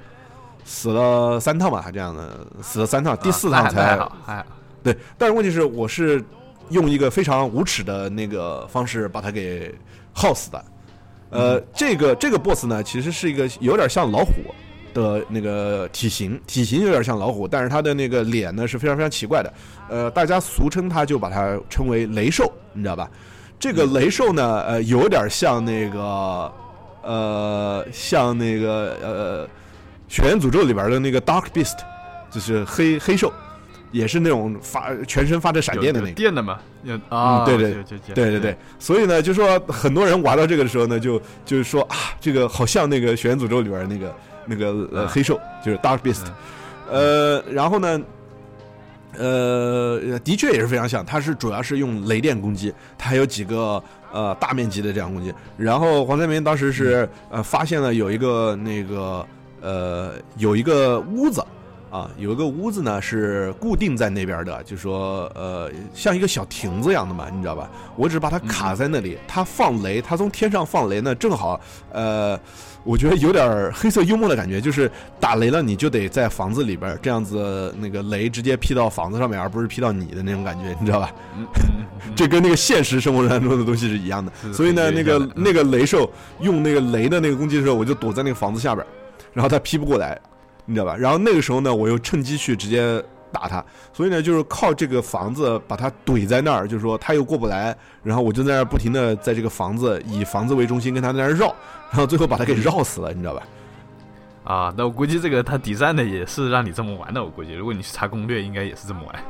[0.65, 3.97] 死了三趟吧，这样的死了三趟，第四趟才。
[4.83, 6.21] 对，但是问题是，我是
[6.69, 9.73] 用一个非常无耻的那个方式把它给
[10.11, 10.65] 耗死的。
[11.29, 14.33] 呃，这个这个 boss 呢，其实是一个有点像老虎
[14.93, 19.53] 的那个体型，体型有点像老虎，但是它的那个脸呢是非常非常奇怪的。
[19.89, 23.09] 呃，大家俗称它就把它称为雷兽，你知道吧？
[23.64, 26.51] 这个雷兽呢，呃，有点像那个
[27.01, 29.47] 呃，像那个呃，
[30.09, 31.78] 《血源诅咒》里边的那个 Dark Beast，
[32.30, 33.32] 就是黑黑兽。
[33.93, 36.14] 也是那种发全身发着闪电的那个。
[36.14, 36.59] 电的嘛，
[37.07, 37.74] 啊，对对
[38.14, 46.26] 对对对，所以呢，就说很多人玩到这个的时候呢，就就是说啊，这个好像那个《血源诅咒》里边那个那个呃黑兽，就是 Dark Beast，
[46.91, 48.01] 呃，然后呢，
[49.18, 55.34] 呃，的确也是非常像，它是主要是用雷电攻击，它还有几个呃大面积的这样攻击。
[55.57, 59.26] 然后黄三明当时是呃发现了有一个那个
[59.61, 61.43] 呃有一个屋子。
[61.93, 67.70] 啊，有一个屋子呢，是固定在那边的，就说呃，像一个小亭子一样的嘛，你知道吧？
[67.95, 71.61] 我只是把它卡在那里，它放雷，它从天上放雷呢，正好，
[71.91, 72.36] 呃，
[72.84, 81.11] 我觉得有点黑色幽默的感觉，就是打雷了，你就得在房子里边，这样子那个雷直接劈到房子上面，而不是劈到你的那种感觉，你知道吧？
[82.15, 84.31] 这跟那个现实生活当中的东西是一样的。
[84.53, 86.11] 所以呢，那个那个雷兽
[86.41, 88.86] 用那个雷的那个攻击的时候，我就躲在那个房子下边，
[89.34, 90.19] 然后他劈不过来。
[90.65, 90.95] 你知道吧？
[90.95, 93.03] 然后那个时候呢，我又趁机去直接
[93.34, 93.61] 打他，
[93.91, 101.53] 所以呢，就是靠这个房子把他怼在那儿，就是说他又过不来，然后我就在那儿不停的在这个房子以房子为中心跟他在那儿绕，
[101.93, 103.43] 然后最后把他给绕死了，你知道吧？
[104.43, 109.23] 啊，那我估计这个他底站的也是让你这么玩的，我估计如果你去查攻略，应该也是这么玩。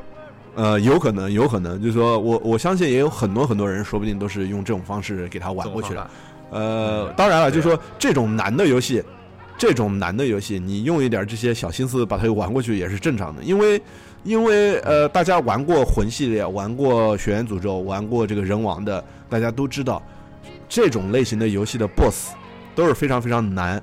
[0.55, 6.09] 呃，有可能，有可能，就是说我我相信也有很多很多人，说不定都是用这种方式给他玩过去了。
[6.51, 9.03] 呃，当然了，就是说这种难的游戏。
[9.55, 13.82] 这种难的游戏，你用一点这些小心思把它玩过去也是正常的，因为，
[14.24, 20.01] 因为呃，大家玩过魂系列，玩过血源诅咒，玩过这个人王的，大家都知道，
[20.68, 22.32] 这种类型的游戏的 BOSS
[22.76, 23.82] 都是非常非常难。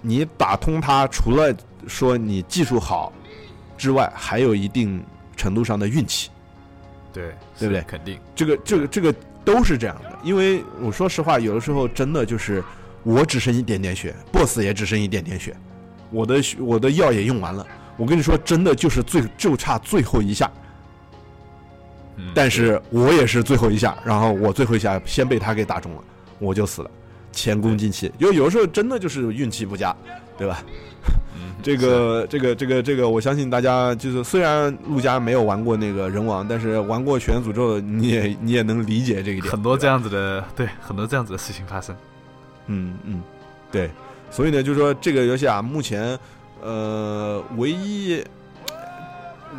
[0.00, 1.54] 你打通它，除了
[1.86, 3.12] 说你技术好
[3.76, 5.02] 之外，还有一定
[5.36, 6.30] 程度上的运气。
[7.12, 7.82] 对，对不对？
[7.82, 9.14] 肯定，这个这个这个
[9.44, 10.18] 都是这样的。
[10.22, 12.62] 因为我说实话，有的时候真的就是。
[13.04, 15.56] 我只剩一点点血，BOSS 也只剩一点点血，
[16.10, 17.66] 我的我的药也用完了。
[17.96, 20.50] 我跟你说，真的就是最就差最后一下，
[22.34, 26.04] 但是我也是最后一下，然后我最后一下先被他给打中了，
[26.40, 26.90] 我就死了，
[27.32, 28.10] 前功尽弃。
[28.18, 29.94] 因为有的时候真的就是运气不佳，
[30.36, 30.62] 对吧？
[31.60, 39.50] 这个这个这个这个，我相信大家就是虽然陆家没有玩过那个人王，但是玩过全诅咒，你也你也能理解这一点。
[39.50, 41.94] 很多这样子的，对，很多这样子的事情发生。
[42.66, 43.20] 嗯嗯，
[43.72, 43.90] 对，
[44.30, 46.16] 所以呢，就是说这个游戏啊，目前，
[46.62, 48.22] 呃，唯一，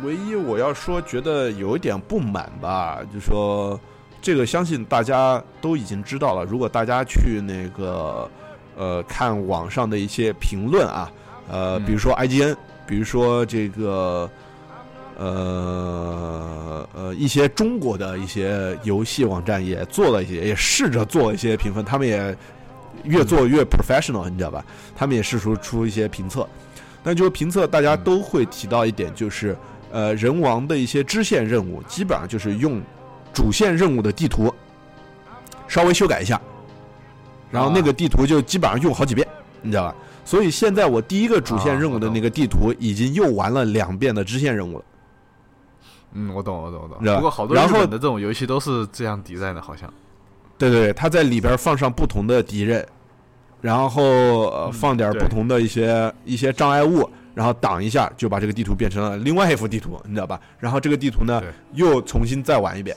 [0.02, 3.78] 唯一我要说觉得有一点不满吧，就说
[4.20, 6.44] 这个相信大家都已经知道了。
[6.44, 8.30] 如果大家去那个
[8.76, 11.10] 呃看网上的一些评论啊，
[11.48, 12.56] 呃，比如说 IGN，
[12.86, 14.30] 比如说这个
[15.16, 22.36] 呃呃一些中国的一些游戏网站也做了一些，也试着做一些评分，他们也。
[23.04, 24.62] 越做越 professional，你知道吧？
[24.94, 26.46] 他们也试出出一些评测，
[27.02, 29.56] 那就是评测大家都会提到一点，就是
[29.90, 32.78] 呃人王的一些支线任务，基本上就是用
[33.32, 34.52] 主线任务的地图
[35.68, 36.40] 稍微修改一下，
[37.50, 39.26] 然后那个地图就基本上用好几遍，
[39.62, 39.94] 你知道吧？
[40.24, 44.84] 所以现在我第一个主线任务的那个地图已经又玩了两遍的支线任务了。
[46.12, 47.14] 嗯，我懂，我懂，我懂。
[47.16, 49.92] 不过好多日本的这种游戏都是这样抵债的，好像。
[50.58, 52.86] 对对，他在里边放上不同的敌人，
[53.60, 60.38] 然后放点不同的一些一些障碍物，然后挡一下，就把这个地图变成了另外一幅地图，你知道吧？
[60.58, 62.96] 然后这个地图呢，又重新再玩一遍，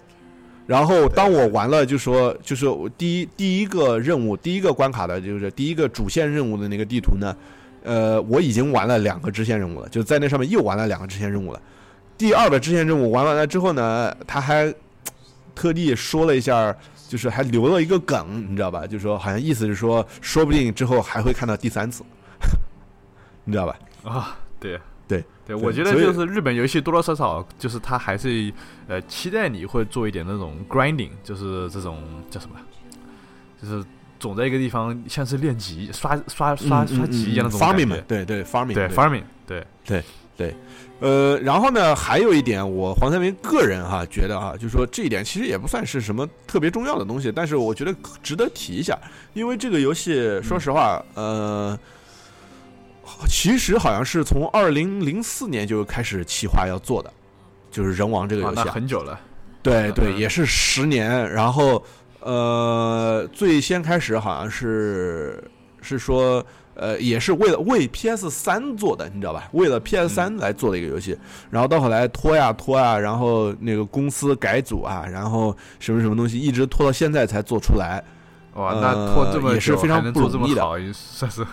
[0.65, 2.65] 然后当我完了，就说就是
[2.97, 7.35] 第一第一个任务，第一个关卡的就是第一个主线任务的那个地图呢，
[7.83, 11.61] 呃，我已经玩了两个支线任务了，就在那上面又玩了两个支线任务了。
[12.17, 14.73] 第二个支线任务玩完了之后呢，他还
[15.53, 16.73] 特地说了一下，
[17.09, 18.87] 就是还留了一个梗，你知道吧？
[18.87, 22.03] 就说好像意思是说，说不定之后还会看到第三次，
[23.43, 23.77] 你知道吧？
[24.03, 24.79] 啊，对。
[25.05, 28.51] 对对，我觉得就是日本游戏多多少少就是他还是
[28.87, 32.55] 呃期待你会做一点那种 grinding，就是这种叫什么，
[33.61, 33.85] 就是
[34.17, 40.03] 总在一个地方像是练级、刷刷刷刷级一样的那种 farming，对对 farming，对 farming，对对
[40.37, 40.55] 对，
[41.01, 47.93] 呃，然后呢，还有一点，我黄三明个人哈觉得哈，就是说这一点其实也不算是什么特别重要的东西，但是我觉得
[48.23, 48.97] 值得提一下，
[49.33, 51.77] 因为这个游戏说实话，呃。
[53.27, 57.11] 其实好像是从二零零四年就开始企划要做的，
[57.71, 59.19] 就是人王这个游戏，很久了。
[59.61, 61.31] 对对，也是十年。
[61.31, 61.83] 然后
[62.19, 65.43] 呃，最先开始好像是
[65.81, 66.45] 是说
[66.75, 69.47] 呃，也是为了为 PS 三做的，你知道吧？
[69.53, 71.17] 为了 PS 三来做的一个游戏。
[71.49, 78.03] 然后到后来拖呀拖呀，然后那个公司改组啊，然后什么什么东西，一直拖到现在才做出来。
[78.55, 80.61] 哇，那拖这么也是非常不容易的，
[80.93, 81.45] 算是。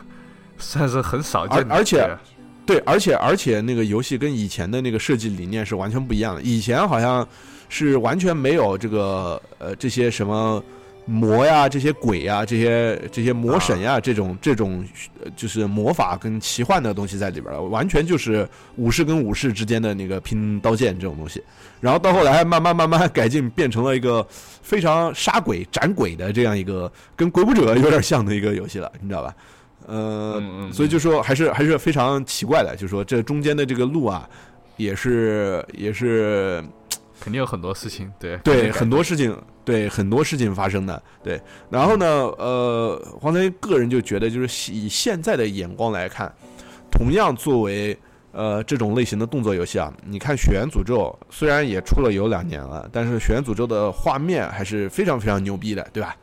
[0.60, 2.08] 算是很少见的，而且，
[2.64, 6.42] 对，而且而且那个游戏跟以前的那个设计理念是完全不一样的。
[6.42, 7.26] 以前好像
[7.68, 10.62] 是完全没有这个呃这些什么
[11.06, 14.86] 魔呀、这些鬼呀、这些这些魔神呀这种这种
[15.34, 21.42] 就是魔法跟奇幻的东西在里边了，完全就是武士跟武士之间的那个拼刀剑这种东西。
[21.80, 24.24] 然后到后来慢慢慢慢改进，变成了一个
[24.62, 29.34] 非常杀鬼斩鬼的这样一个跟鬼武者有点像的一个游戏了，你知道吧？
[29.86, 30.40] 呃，
[30.72, 34.28] 所以就说还是还是非常奇怪的，就说这中间的这个路啊，
[34.76, 36.62] 也是也是
[37.20, 41.40] 肯定有很多事情，对对，很多事情，对很多事情发生的，对。
[41.68, 46.32] 然后呢，呃，黄飞个人就觉得，就是以现在的眼光来看，
[46.90, 47.96] 同样作为
[48.32, 56.16] 呃这种类型的动作游戏啊，你看《血缘诅咒》虽然也出了有两年了，但是《血缘诅咒》的画面还是非常非常牛逼的，对吧？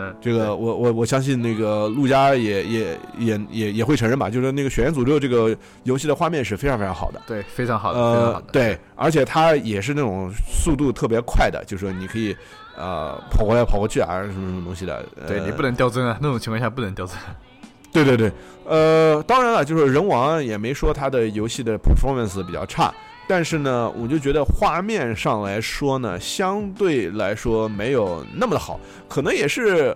[0.00, 12.36] 嗯，这个我我我相信那个陆家也也也也也会承认吧，就是那个《血缘诅咒》这个游戏的画面是非常非常好的，对，非常好的，呃，对，而且它也是那种速度特别快的，就是说你可以
[12.76, 17.16] 呃跑过来跑过去啊，什么什么东西的，对你不能掉帧啊，那种情况下不能掉帧。
[17.90, 18.30] 对对对，
[18.66, 22.94] 呃，当然了，就是人王也没说他的游戏的 performance 比较差。
[23.28, 29.94] 但是呢，我就觉得画面上来说呢，相对来说没有那么的好，可能也是，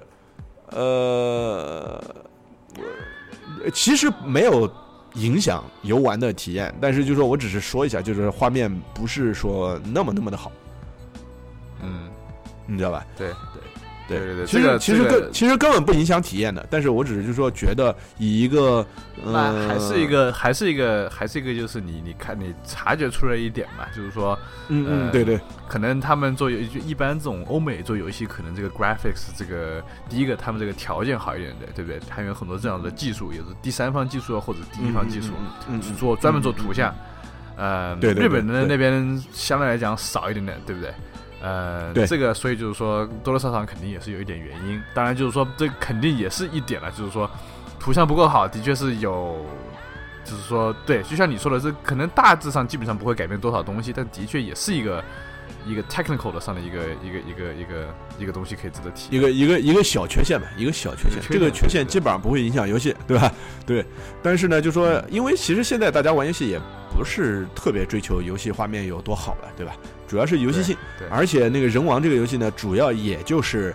[0.67, 1.99] 呃，
[3.73, 4.71] 其实没有
[5.15, 6.73] 影响游玩的体验。
[6.81, 10.53] 但是就说我只是说一下，就是画面不是说那么那么的好，
[11.83, 12.11] 嗯，
[12.67, 13.05] 你知道吧？
[13.17, 13.29] 对。
[13.29, 13.63] 对
[14.19, 18.87] 对对对，其实其实根其实根本不影响体验的，但是我只是就说觉得以一个
[19.25, 24.39] 那还是一个还是一个还是一个就是你你看你察觉出来一点嘛，就是说
[24.69, 32.01] 嗯嗯对对，可能他们做游就一般这种欧美做游戏，可能这个 graphics 这个第一个他们这个条件好一点的，对不对？
[32.09, 35.33] 还有很多这样的技术，也是第三方技术或者第一方技术
[35.81, 36.95] 去做专门做图像，
[37.57, 40.93] 呃，对日本的那边相对来讲少一点点，对不对？
[41.43, 44.81] 呃，这个，所以就是说，多多少少肯定也是有一点原因。
[44.95, 47.29] 当然，就是说，这肯定也是一点了，就是说，
[47.81, 49.45] 图像不够好，的确是有，
[50.25, 55.03] 就是说，对，就像你说的，这可能大致上基本上不会改变多少东西，但的确也是一个
[55.67, 59.17] 一个 technical 的上的一个一个一个一个一个东西可以值得提。
[59.17, 61.21] 一个一个一个小缺陷吧，一个小缺陷。
[61.29, 63.33] 这个缺陷基本上不会影响游戏，对吧？
[63.67, 63.85] 对。
[64.23, 66.61] 但是呢，就说，因为其实现在大家玩游戏也
[66.97, 69.73] 不是特别追求游戏画面有多好了，对吧？
[70.09, 70.77] 主要是游戏性，
[71.11, 73.75] 而且那个人王这个游戏呢，主要也就是，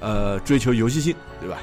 [0.00, 1.58] 呃，追求游戏性，对吧？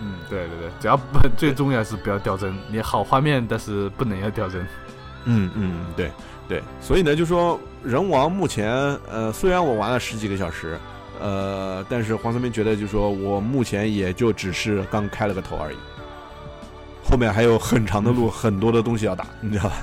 [0.00, 4.64] 嗯，对对对，只要不最重要是不要掉帧，你好画面，但是不能要掉帧。
[5.24, 6.10] 嗯嗯，对
[6.48, 8.70] 对，所以呢，就说人王目前，
[9.10, 10.76] 呃，虽然我玩了十几个小时，
[11.20, 15.76] 呃，但是黄三明觉得，就说我目前也就只是刚开了个头而已，
[17.04, 19.76] 后面还有很长的路， 很多的东西要打，你知道吧？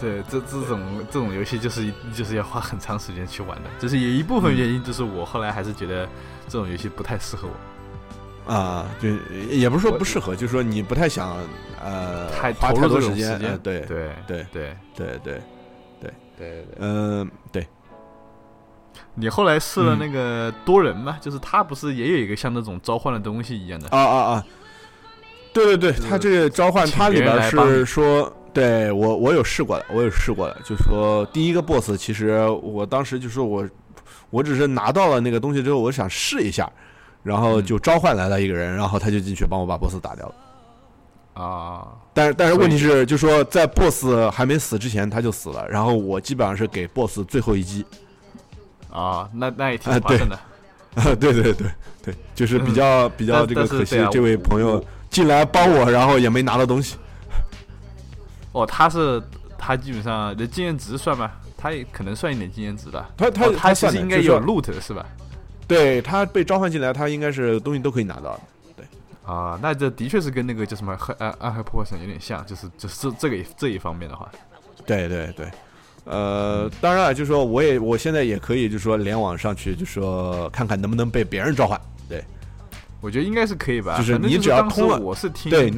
[0.00, 0.22] 嗯。
[0.22, 6.06] 对，这这种这种游戏就是就是要花很长时间去玩的，就是有一部分原因，就是我后来还是觉得
[6.46, 8.52] 这种游戏不太适合我。
[8.52, 9.08] 啊，就
[9.50, 11.36] 也不是说不适合，就是说你不太想
[11.82, 13.38] 呃太花太多时间。
[13.38, 15.42] 对对对对对对对
[16.00, 17.66] 对对，嗯，对。
[19.14, 21.16] 你后来试了那个多人吗？
[21.20, 23.88] 就是他不是也有一个像那种召唤的东西一样的？
[23.88, 24.46] 啊啊啊！
[25.52, 28.30] 对对对，他这个召唤它里边是说。
[28.56, 33.68] 对我，我有试过的，我有试过的，就是说第一个 boss，其实我当时就说我
[34.30, 36.66] 我只是拿到了那个东西之后，我想试一下，
[37.22, 40.34] 然后就召唤来了一个人，然后他就进去帮我把 BOSS 打掉了。
[41.34, 47.84] 啊，但是但是问题是，就说在 BOSS 还没死之前他就死了，然后我基本上是给 BOSS 最后一击。
[48.90, 50.34] 啊，那那也挺划算的。
[50.94, 51.66] 啊，对 对对
[52.02, 56.96] 对，就是比较比较这个可惜，这位朋友进来帮我，然后也没拿到东西。
[58.56, 59.22] 哦，他是
[59.58, 61.30] 他基本上的经验值算吗？
[61.58, 63.04] 他也可能算一点经验值的。
[63.16, 65.04] 他他他其实应该有 loot 是吧？
[65.68, 68.40] 对他被召唤进来，他应该是东西都可以拿到的。
[68.76, 68.86] 对
[69.26, 74.30] 啊，那这的确是跟那个叫什么《暗暗黑破坏神》有点像，就是就是这这个这一方面的话。
[74.86, 75.46] 对对对。
[76.04, 81.78] 呃，当然了，就是说，我也我现在也可以，就是说联网上去，就说看看能不能被别人召唤。
[82.08, 82.24] 对，
[83.00, 83.98] 我觉得应该是可以吧。
[83.98, 85.68] 就是你只要通了，我是听对，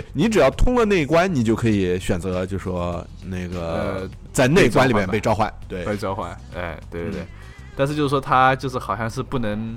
[0.00, 6.30] 对你只要通了那一关，你就可以选择，就说那个在那关里面被召唤，对，被召唤。
[6.54, 7.26] 哎，对对对。
[7.76, 9.76] 但是就是说，它就是好像是不能，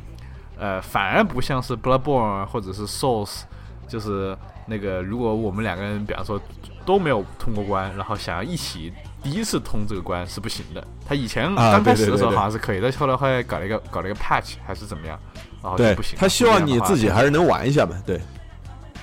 [0.57, 3.41] 呃，反而不像是 Bloodborne 或者是 Souls，
[3.87, 6.39] 就是那个如果我们两个人，比方说。
[6.85, 8.91] 都没有通过关，然后想要一起
[9.21, 10.83] 第一次通这个关是不行的。
[11.05, 15.19] 他以前刚开始的时候好像是可以但，后来后来搞了一个搞了一个 patch 还是怎么样，
[15.61, 16.17] 然后就不行。
[16.17, 18.19] 他希望你自己还是能玩一下嘛，对，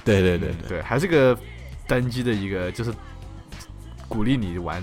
[0.07, 1.37] 对对对对，还是个
[1.87, 2.91] 单机的一个，就是
[4.09, 4.83] 鼓励你玩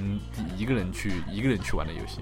[0.56, 2.20] 一个人去一个人去玩的游戏。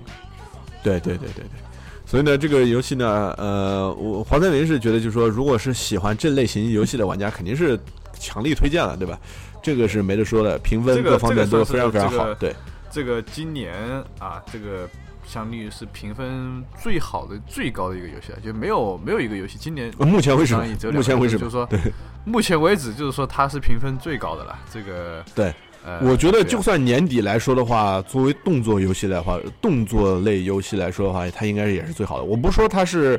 [0.84, 1.60] 对对对对对，
[2.06, 7.78] 所以呢，这个游戏呢，呃，我黄三林是觉得，就是说，如果是喜欢这类型游戏的玩家，肯定是
[8.18, 9.20] 强力推荐了，对吧？
[9.62, 12.34] 这个是没得说的，评分各方面都非常非常好。
[12.36, 12.56] 对，
[12.90, 13.74] 这个今年
[14.18, 14.90] 啊，这个
[15.32, 20.56] 相当于是评分最好的、最高的一个游戏，就没有没有一个游戏今年目前为止，
[20.92, 21.80] 目前为止就是说，对，
[22.26, 24.60] 目前为止就是说它是评分最高的了。
[24.70, 25.54] 这个对，
[25.86, 32.24] 呃我觉得就算年底来说的话，作为动作游戏的话，动作类游戏来说的话，它应该也是最好的。
[32.26, 33.18] 我不说它是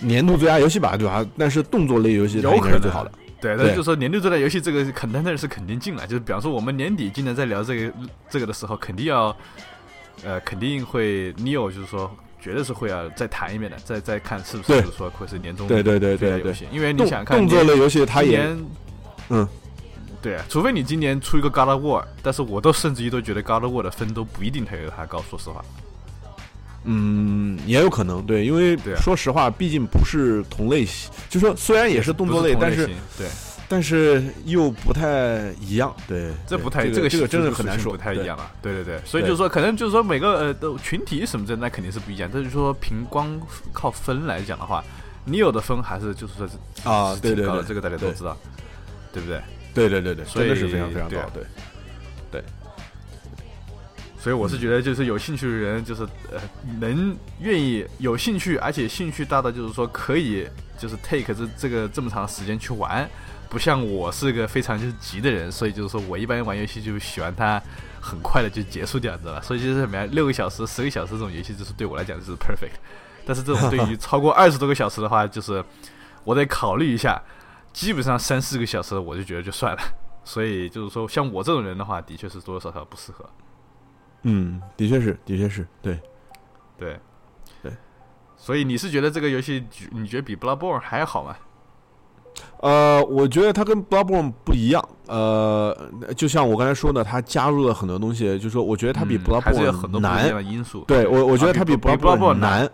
[0.00, 1.24] 年度最佳游戏吧，对吧？
[1.38, 3.12] 但是动作类游戏它应该是最好的。
[3.40, 7.92] 对，那就说年度最佳游戏这个肯定那是肯定进来，就是比方说我们年底今年在聊这个
[8.30, 9.36] 这个的时候，肯定要，
[10.24, 12.10] 呃，肯定会 Neo 就是说
[12.40, 18.46] 绝对是会要再谈一遍的，再再看是不是就是说会是年终对对对对因为你想看动作类游戏，它也
[19.28, 19.48] 嗯，
[20.20, 25.64] 对，除非你今年出一个 God of War，但是我都甚至于都觉得 God of War 的分都不一定它有它高，说实话。
[26.84, 32.86] 嗯，也有可能，对，因为说实话，毕竟不是同类型，就说虽然也是动作类，但是
[33.16, 33.28] 对，
[33.72, 43.40] 但是又不太一样，对，这不太这个这个真的很难说，不太一样了，对对对，所以就是说，可能就是说每个呃的群体什么的，那肯定是不一样，但是说凭光
[43.72, 44.84] 靠分来讲的话，
[45.24, 48.36] 你有的分还是就是说是啊，对对对，这个大家都知道，
[49.10, 49.40] 对不对？
[49.72, 51.30] 对对对对，真的是非常非常高，
[52.30, 52.44] 对。
[54.20, 56.38] 所以我是觉得，就是有兴趣的人，就是呃，
[56.78, 60.46] 能愿意有兴趣，而且兴趣大到就是说可以，
[60.78, 63.10] 就是 take 这这个这么长时间去玩，
[63.52, 67.62] 不像我是个非常就是急的人，所以就是说我一般玩游戏就喜欢它
[68.00, 69.42] 很快的就结束掉，知道吧？
[69.42, 72.72] 所以就是什么呀，六个小时、十个小时这种游戏，就是对我来讲就是 perfect。
[73.26, 75.62] 但是这种对于超过二十多个小时的话，就是
[76.24, 77.22] 我得考虑一下，
[77.74, 79.82] 基本上三四个小时我就觉得就算了。
[80.24, 83.28] 所以就是说，像我这种人的话，的确是多多少少不适合。
[84.22, 86.00] 嗯，的确是，的确是，对，
[86.78, 86.98] 对，
[87.62, 87.70] 对，
[88.34, 91.36] 所以你是觉得这个游戏，你觉得比 Bloodborne 还好吗？
[92.60, 95.76] 呃，我觉得它跟 Bloodborne 不一样，呃，
[96.16, 102.68] 就像我刚才说的，它加入了很多东西，就是说，我觉得它比 Bloodborne 难，因素，对我，我觉得它比 Bloodborne 难，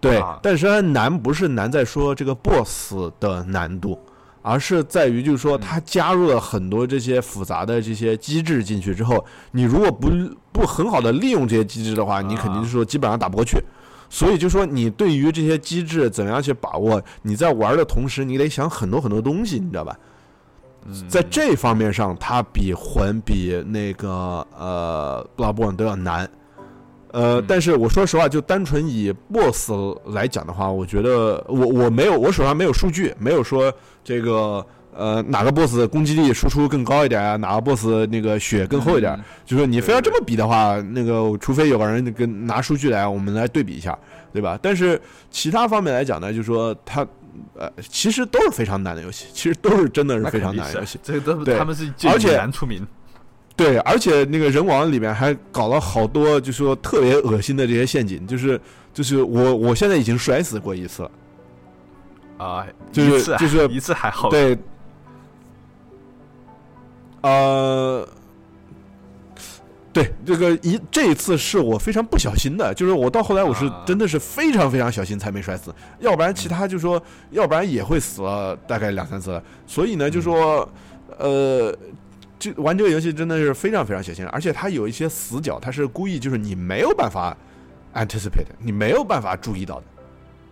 [0.00, 3.98] 对，但是它难不是难在说这个 BOSS 的难度。
[4.42, 10.08] 而是在于，就是说，它加入了很多这些复杂的这些机制进去之后，你如果不
[10.50, 13.62] 不很好的利用这些机制的话，你肯定是说基本上打不过去。
[14.10, 19.96] 所以就说，你对于这些机制怎样去把握，你在玩的同时，你得想很多很多东西，你知道吧？
[21.08, 26.28] 在这方面上，它比魂比那个呃布拉波都要难。
[27.12, 29.72] 呃，但是我说实话，就单纯以 BOSS
[30.06, 33.72] 来讲的话，我觉得我我没有我手上没有数据，没有说
[34.02, 43.98] 这个呃哪个 BOSS 攻击力输出更高一点啊，哪个 BOSS 那个血更厚一点，就说你非要这么比的话，那个除非有个人跟拿数据来，我们来对比一下，
[44.32, 44.58] 对吧？
[44.60, 45.00] 但是
[45.30, 47.06] 其他方面来讲呢，就是说它
[47.54, 52.86] 呃其实都是非常难的游戏，其实都是真的是非常难的游戏，这个都对，他们是而且难出名。
[53.56, 58.58] 对，而且那个人王里面还搞了好多，就是说特别恶心的这些陷阱，就是
[58.94, 61.10] 就是我我现在已经摔死过一次了，
[62.38, 64.56] 啊，就是就是一次还好，对，
[67.22, 68.08] 呃，
[69.92, 79.40] 对，这个一这一次是我非常不小心的，就是我到后来我是真的是非常非常小心才没摔死，要不然其他就说，要不然也会死了大概两三次。
[79.66, 80.66] 所以呢，就说，
[81.18, 81.76] 呃，
[82.38, 87.36] 这玩这个游戏真的是非常非常小心，而且它有一些死角，它是故意就是你没有办法
[87.94, 89.84] anticipate，你没有办法注意到的。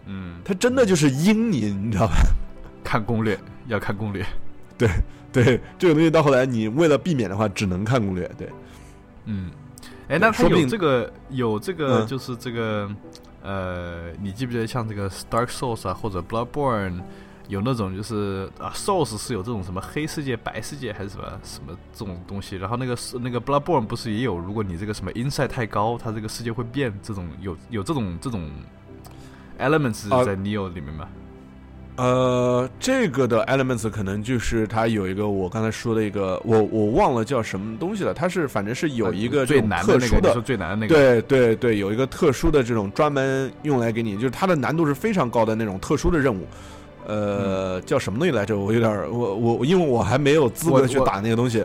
[0.07, 2.15] 嗯，它真的就是阴你，你知道吧？
[2.85, 4.25] 看攻略要看攻略，
[4.77, 4.89] 对
[5.33, 8.49] 对，这个东西到后来你为了避免的话，只能看攻略，对。
[9.27, 9.51] 嗯，
[10.09, 12.91] 哎，那他有这个有这个就是这个，
[13.43, 17.03] 呃，你记不记得像这个 Dark Souls 啊，或者 Bloodborne，
[17.49, 28.51] 有那种就是啊，Souls 是有这种什么黑世界、白世界还是什么什么这种东西，然后那个是那个 Bloodborne 不是也有，如果你这个什么 Inside 太高，它这个世界会变，这种有有这种这种
[29.59, 31.07] elements 在 Neo 里面吗？
[31.99, 38.15] 呃，这个的 elements 可能就是它有一个我刚才说的一个，我我忘了叫什么东西了。
[38.15, 46.47] 它是反正是有一个最难的那个，最难的那个，对对对，有一个特殊的这种专门用来给你，就是它的难度是非常高的那种特殊的任务。
[47.05, 48.57] 呃，叫什么东西来着？
[48.57, 51.65] 我有点我我因为我还没有资格去打那个东西。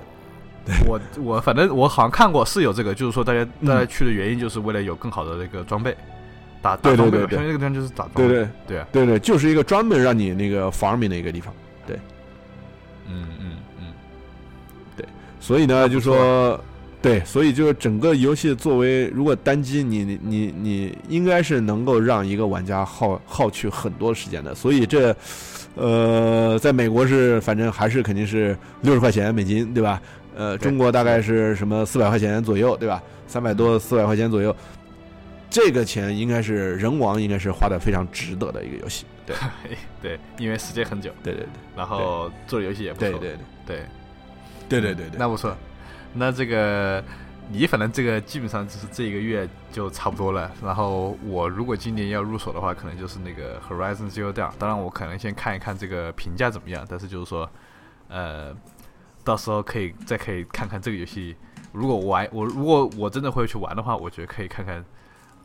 [0.88, 5.96] 我我反正我好像看过是有这个，就是说大家大家去的原因就是为了有更好的那个装备。
[6.64, 11.54] 打对对对对，那个地方就是打对对对啊，对对，就是一个专门让你那个 farming 的一个地方，
[11.86, 11.98] 对，
[13.06, 13.86] 嗯嗯嗯，
[14.96, 15.06] 对，
[15.42, 16.58] 所以呢，就说
[17.02, 25.14] 对，所以就是整个游戏作为如果单机，你你你应该是能够让一个玩家耗耗去很多时间的，所以这
[25.76, 30.02] 呃，在美国是反正还是肯定是六十块钱美金，对吧？
[30.34, 33.04] 呃，中国大概是什么四百块钱左右，对吧？
[33.28, 34.56] 三百多四百块钱左右。
[35.54, 39.06] 这个钱应该是人王，应该是花的非常值得的一个游戏。
[39.24, 39.36] 对
[40.02, 41.12] 对，因为时间很久。
[41.22, 43.08] 对对对，然后做的游戏也不错。
[43.08, 43.86] 对对对
[44.68, 45.56] 对对对对，那不错。
[46.12, 47.04] 那这个
[47.52, 50.52] 你反正这个基本上就是这一个月就差不多了。
[50.64, 54.52] 然后我如果今年要入手的话，可能就是那个 Horizon Zero Dawn。
[54.58, 56.84] 当然我可能先看一看这个评价怎么样。
[56.90, 57.48] 但是就是说，
[58.08, 58.52] 呃，
[59.24, 61.36] 到时候可以再可以看看这个游戏。
[61.72, 64.84] 如果玩我如果我真的会去玩的话，我觉得可以看看。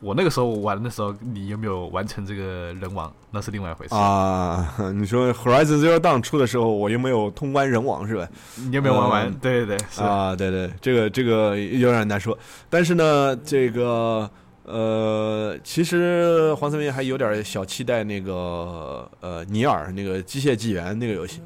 [0.01, 3.11] 我那个时候玩的时候，你有没有完成这个人王？
[3.31, 4.73] 那是另外一回事啊。
[4.95, 8.27] 你说 Horizon Zero Dawn 出的时候，我又没有通关人王是吧？
[8.55, 9.33] 你有没有玩完？
[9.35, 12.37] 对对对，啊，对对，这个这个有点难说。
[12.69, 14.29] 但是呢，这个
[14.63, 21.41] 呃，其实黄森明还有点小期待那个呃尼尔那个机械纪元那个游戏。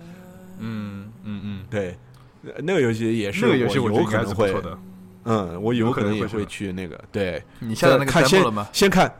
[0.60, 1.98] 嗯嗯嗯，对，
[2.60, 4.54] 那个游戏也是那个游戏我有可能会。
[5.26, 7.00] 嗯，我有可能也会去那个。
[7.12, 8.68] 对，你下载那个 demo 了吗？
[8.74, 9.14] 先看，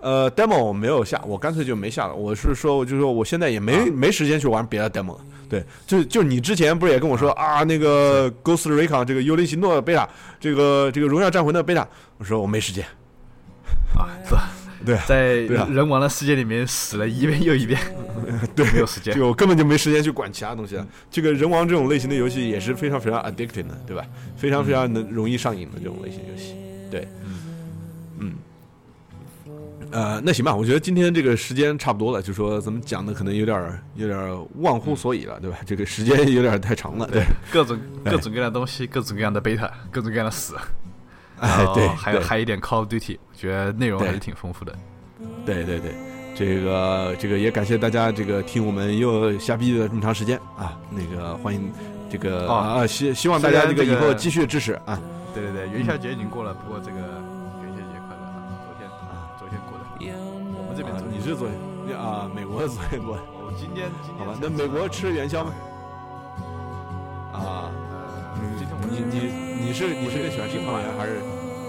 [0.00, 2.14] 呃，demo 我没有下，我干脆就没下了。
[2.14, 5.20] 我是说，我就说我现在也没没时间去玩别的 demo 了。
[5.48, 10.06] 对，就就你之前不是也跟我说啊，那个 Ghost Recon 这个幽灵行动的 beta，
[10.38, 11.86] 这个这个荣耀战魂的 beta，
[12.18, 12.84] 我说我没时间。
[13.96, 14.12] 啊，
[15.06, 17.80] 在人王的世界里面死了一遍又一遍，
[18.54, 20.86] 对，没有时间，就根本就没时间去管其他东西了。
[21.10, 24.04] 这个人王这种类型的游戏也是非常非常 addicted 的，对吧？
[24.36, 26.54] 非常非常能容易上瘾的这种类型游戏。
[26.90, 27.06] 对，
[28.18, 28.34] 嗯，
[29.90, 35.58] 呃，那行吧，我觉得今天这个时间差不多了，就说咱们讲的可能有点有点忘乎所以了，对吧？
[35.66, 40.54] 这个时间有点太长了，对，各种各种各样的东西，各种各样的 beta，各种各样的死。
[41.42, 44.76] 哎，对，还有还有一点 Call of Duty，我觉得内容还是挺丰富的。
[45.46, 45.64] 对。
[45.64, 45.94] 对对，
[46.34, 51.72] 这个这个也感谢大家这个听我们又瞎逼了这么长时间啊，那个欢迎
[52.08, 55.00] 这个啊希希望大家这个以后继续支持啊。
[55.34, 59.84] 对对对，元宵节已经过了，不过这个元宵节快乐啊，昨天啊昨天过的，
[60.56, 61.48] 我们这边你是昨
[61.86, 65.52] 天啊，美国昨天过的，我今天好吧，那美国吃元宵吗？
[68.98, 71.22] 你你你是你是更喜欢吃汤圆还是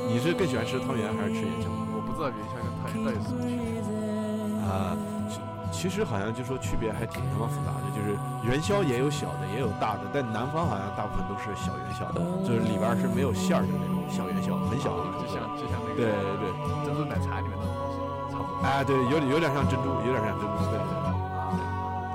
[0.09, 1.69] 你是更喜欢吃汤圆还是吃元宵？
[1.93, 3.85] 我不知道元宵跟汤圆到底是什么区别
[4.65, 4.97] 啊。
[5.69, 16.09] 其实好像就说区别还挺他妈复杂的，就是元宵也有小的也有大的，但南方好像大部分都是小元宵的，就是里边是没有馅儿的那种小元宵，很小的，就像就像那个对
[16.41, 16.49] 对
[16.81, 18.01] 珍珠奶茶里面那种东西，
[18.33, 18.65] 差不多。
[18.65, 21.13] 哎，对，有点有点像珍珠，有点像珍珠，对对对。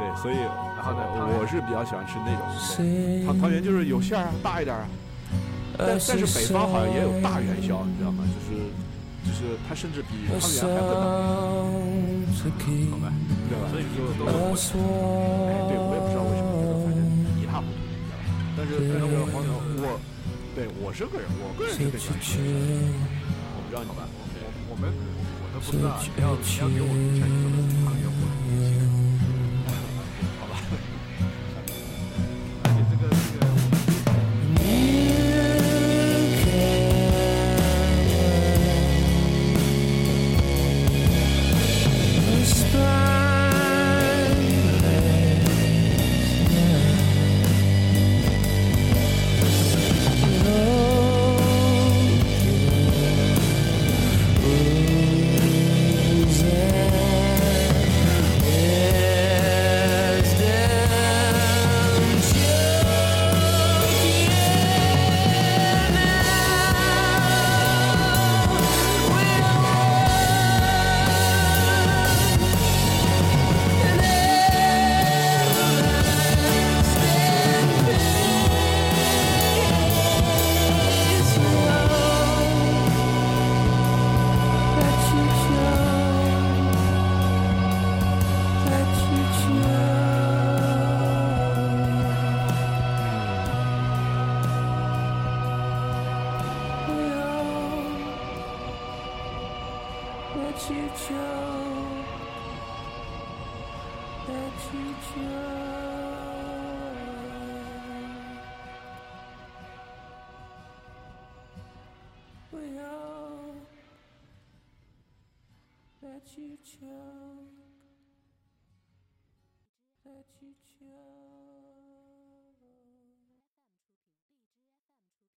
[0.03, 0.36] 对，所以。
[0.85, 1.01] 然后呢，
[1.41, 2.45] 我是比较喜欢吃那种
[3.24, 4.85] 汤汤圆，就是有馅儿啊，大一点啊。
[5.77, 8.23] 但但是北方好像也有大元宵，你知道吗？
[8.31, 8.55] 就是
[9.27, 11.03] 就是它甚至比汤圆还更大，
[12.91, 13.11] 好吧？
[13.49, 13.67] 对吧？
[13.71, 14.79] 所以说都是
[15.51, 16.99] 哎，对我也不知道为什么，反正
[17.41, 18.23] 一塌糊涂，你知道吧？
[18.57, 19.03] 但是但是
[19.33, 19.51] 黄牛，
[19.83, 19.99] 我
[20.55, 22.39] 对我是个人，我个人是更喜欢吃。
[22.39, 24.07] 我不知道你吧？
[24.15, 24.93] 我我们
[25.43, 26.87] 我都不知道，你要你要给我
[27.19, 28.84] 像你说的汤圆，我。